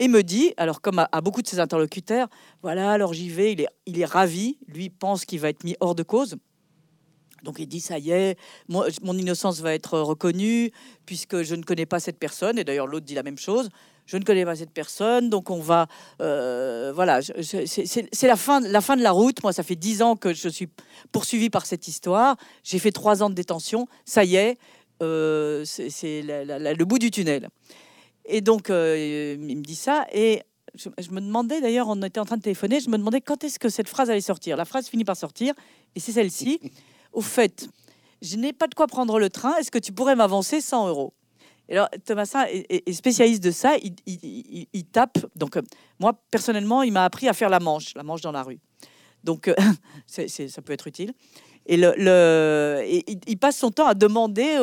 [0.02, 2.28] et me dit, alors comme à, beaucoup de ses interlocuteurs,
[2.64, 6.02] voilà, alors j'y vais, il est, ravi, lui pense qu'il va être mis hors de
[6.02, 6.38] cause.
[7.44, 8.38] Donc il dit ça y est,
[8.68, 10.72] mon innocence va être reconnue
[11.06, 12.58] puisque je ne connais pas cette personne.
[12.58, 13.70] Et d'ailleurs l'autre dit la même chose.
[14.08, 15.88] Je ne connais pas cette personne, donc on va,
[16.20, 19.42] euh, voilà, c'est la fin, la fin de la route.
[19.44, 20.68] Moi, ça fait dix ans que je suis
[21.12, 22.36] poursuivi par cette histoire.
[22.64, 23.88] J'ai fait trois ans de détention.
[24.04, 24.58] Ça y est,
[25.04, 27.50] euh, c'est le bout du tunnel.
[28.26, 30.42] Et donc euh, il me dit ça et
[30.76, 33.44] je, je me demandais d'ailleurs, on était en train de téléphoner, je me demandais quand
[33.44, 34.58] est-ce que cette phrase allait sortir.
[34.58, 35.54] La phrase finit par sortir
[35.96, 36.60] et c'est celle-ci.
[37.14, 37.68] Au fait,
[38.22, 39.56] je n'ai pas de quoi prendre le train.
[39.58, 41.14] Est-ce que tu pourrais m'avancer 100 euros?
[41.70, 43.76] Alors, Thomasin est, spécialiste de ça.
[43.78, 45.20] Il, tape.
[45.36, 45.62] Donc, euh,
[46.00, 48.60] moi, personnellement, il m'a appris à faire la manche, la manche dans la rue.
[49.24, 49.56] Donc, euh,
[50.08, 51.14] ça peut être utile.
[51.72, 52.84] Et, le,
[53.28, 54.58] il, passe son temps à demander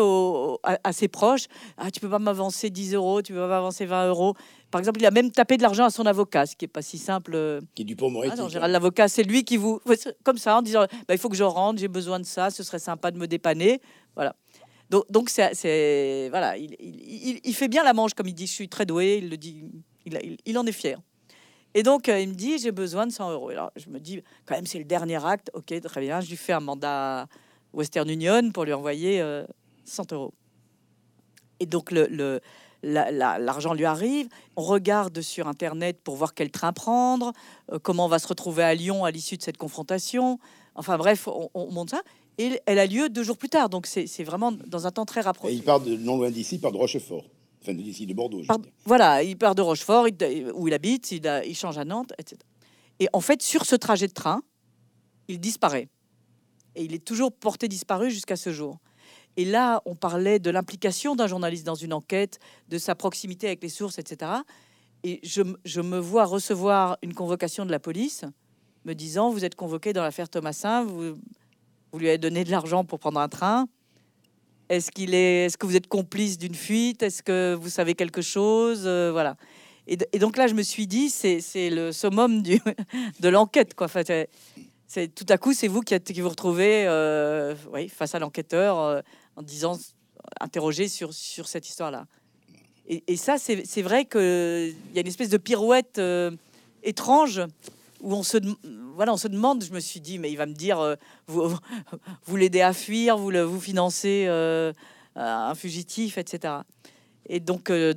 [0.63, 1.47] à, ses proches
[1.79, 4.35] Ah, tu peux pas m'avancer 10 euros, tu peux pas m'avancer 20 euros?
[4.71, 6.83] Par exemple, il a même tapé de l'argent à son avocat, ce qui est pas
[6.83, 7.33] si simple.
[7.35, 7.63] Euh.
[7.75, 9.81] Qui est du pont ah non, Gérald, l'avocat, c'est lui qui vous.
[10.23, 12.63] Comme ça, en disant bah, Il faut que je rentre, j'ai besoin de ça, ce
[12.63, 13.81] serait sympa de me dépanner.
[14.15, 14.37] Voilà.
[14.91, 16.29] Donc, donc c'est.
[16.29, 19.21] Voilà, il, il, il, fait bien la manche, comme il dit Je suis très doué,
[19.23, 19.65] il le dit,
[20.05, 21.01] il, il en est fier.
[21.79, 23.51] Et donc, euh, il me dit, j'ai besoin de 100 euros.
[23.51, 25.49] Alors, je me dis, quand même, c'est le dernier acte.
[25.55, 26.21] Ok, très bien.
[26.21, 27.29] Je lui fais un mandat
[27.73, 29.23] Western Union pour lui envoyer
[29.85, 30.35] 100 euh, euros.
[31.61, 31.95] Et donc,
[32.83, 34.29] l'argent lui arrive.
[34.57, 37.33] On regarde sur Internet pour voir quel train prendre,
[37.71, 40.41] euh, comment on va se retrouver à Lyon à l'issue de cette confrontation.
[40.75, 42.03] Enfin bref, on, monte ça.
[42.39, 43.69] Et elle a lieu deux jours plus tard.
[43.69, 45.55] Donc, c'est vraiment dans un temps très rapproché.
[45.55, 47.23] Et il part de, non loin d'ici, il part de Rochefort
[47.67, 48.43] de Bordeaux.
[48.85, 50.07] voilà, il part de Rochefort,
[50.55, 52.39] où il habite, il, change à Nantes, etc.
[53.01, 54.43] Et en fait, sur ce trajet de train,
[55.29, 55.89] il disparaît.
[56.75, 58.79] Et il est toujours porté disparu jusqu'à ce jour.
[59.37, 62.39] Et là, on parlait de l'implication d'un journaliste dans une enquête,
[62.69, 64.33] de sa proximité avec les sources, etc.
[65.05, 68.25] Et je, je, me vois recevoir une convocation de la police
[68.85, 71.15] me disant Vous êtes convoqué dans l'affaire Thomasin, vous,
[71.93, 73.69] vous lui avez donné de l'argent pour prendre un train.
[74.69, 77.03] Est-ce que vous êtes complice d'une fuite?
[77.03, 78.83] Est-ce que vous savez quelque chose?
[78.85, 79.37] Euh, Voilà.
[79.87, 81.41] Et, donc là, je me suis dit, c'est,
[81.71, 82.43] le summum
[83.21, 83.87] de l'enquête, quoi.
[83.87, 84.03] Enfin,
[84.87, 87.55] c'est, tout à coup, c'est vous qui, qui vous retrouvez, euh,
[87.89, 89.01] face à l'enquêteur, euh,
[89.37, 89.79] en disant,
[90.41, 92.07] interroger sur sur cette histoire-là.
[92.87, 96.01] Et, ça, c'est, vrai qu'il y a une espèce de pirouette
[96.83, 97.43] étrange
[98.01, 98.39] où on se,
[98.95, 100.95] voilà, on se demande, je me suis dit, mais il va me dire, euh,
[101.27, 101.57] vous,
[102.27, 104.73] vous l'aidez à fuir, vous, le, vous financez euh,
[105.17, 106.55] un fugitif, etc.
[107.27, 107.95] Et donc, euh,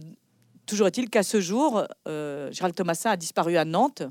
[0.65, 4.03] toujours est-il qu'à ce jour, Gérald Thomasin a disparu à Nantes,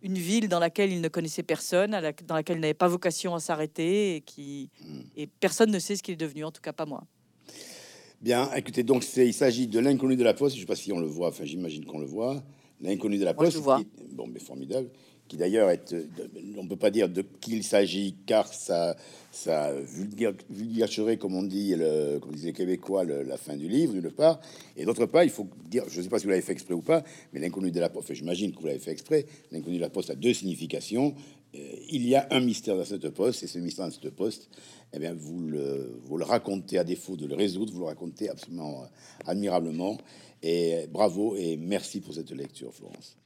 [0.00, 1.90] une ville dans laquelle il ne connaissait personne,
[2.26, 5.00] dans laquelle il n'avait pas vocation à s'arrêter, et, qui, hmm.
[5.16, 7.02] et personne ne sait ce qu'il est devenu, en tout cas pas moi.
[8.20, 10.92] Bien, écoutez, donc il s'agit de l'inconnu de la poste, je ne sais pas si
[10.92, 12.42] on le voit, enfin j'imagine qu'on le voit,
[12.80, 13.60] l'inconnu de la poste.
[13.60, 14.90] bon, mais formidable
[15.28, 16.06] qui d'ailleurs est, euh,
[16.56, 18.96] on ne peut pas dire de qui il s'agit, car ça,
[19.30, 19.72] ça
[20.48, 24.40] vulgariserait, comme on dit, le, comme disait Québécois, la fin du livre, d'une part,
[24.76, 26.74] et d'autre part, il faut dire, je ne sais pas si vous l'avez fait exprès
[26.74, 29.82] ou pas, mais l'inconnu de la poste, j'imagine que vous l'avez fait exprès, l'inconnu de
[29.82, 31.14] la poste a deux significations.
[31.54, 31.58] Euh,
[31.90, 34.48] il y a un mystère dans cette poste, et ce mystère dans cette poste,
[34.94, 38.30] eh bien, vous le, vous le racontez à défaut de le résoudre, vous le racontez
[38.30, 38.84] absolument
[39.26, 39.98] admirablement,
[40.42, 43.18] et bravo et merci pour cette lecture, Florence.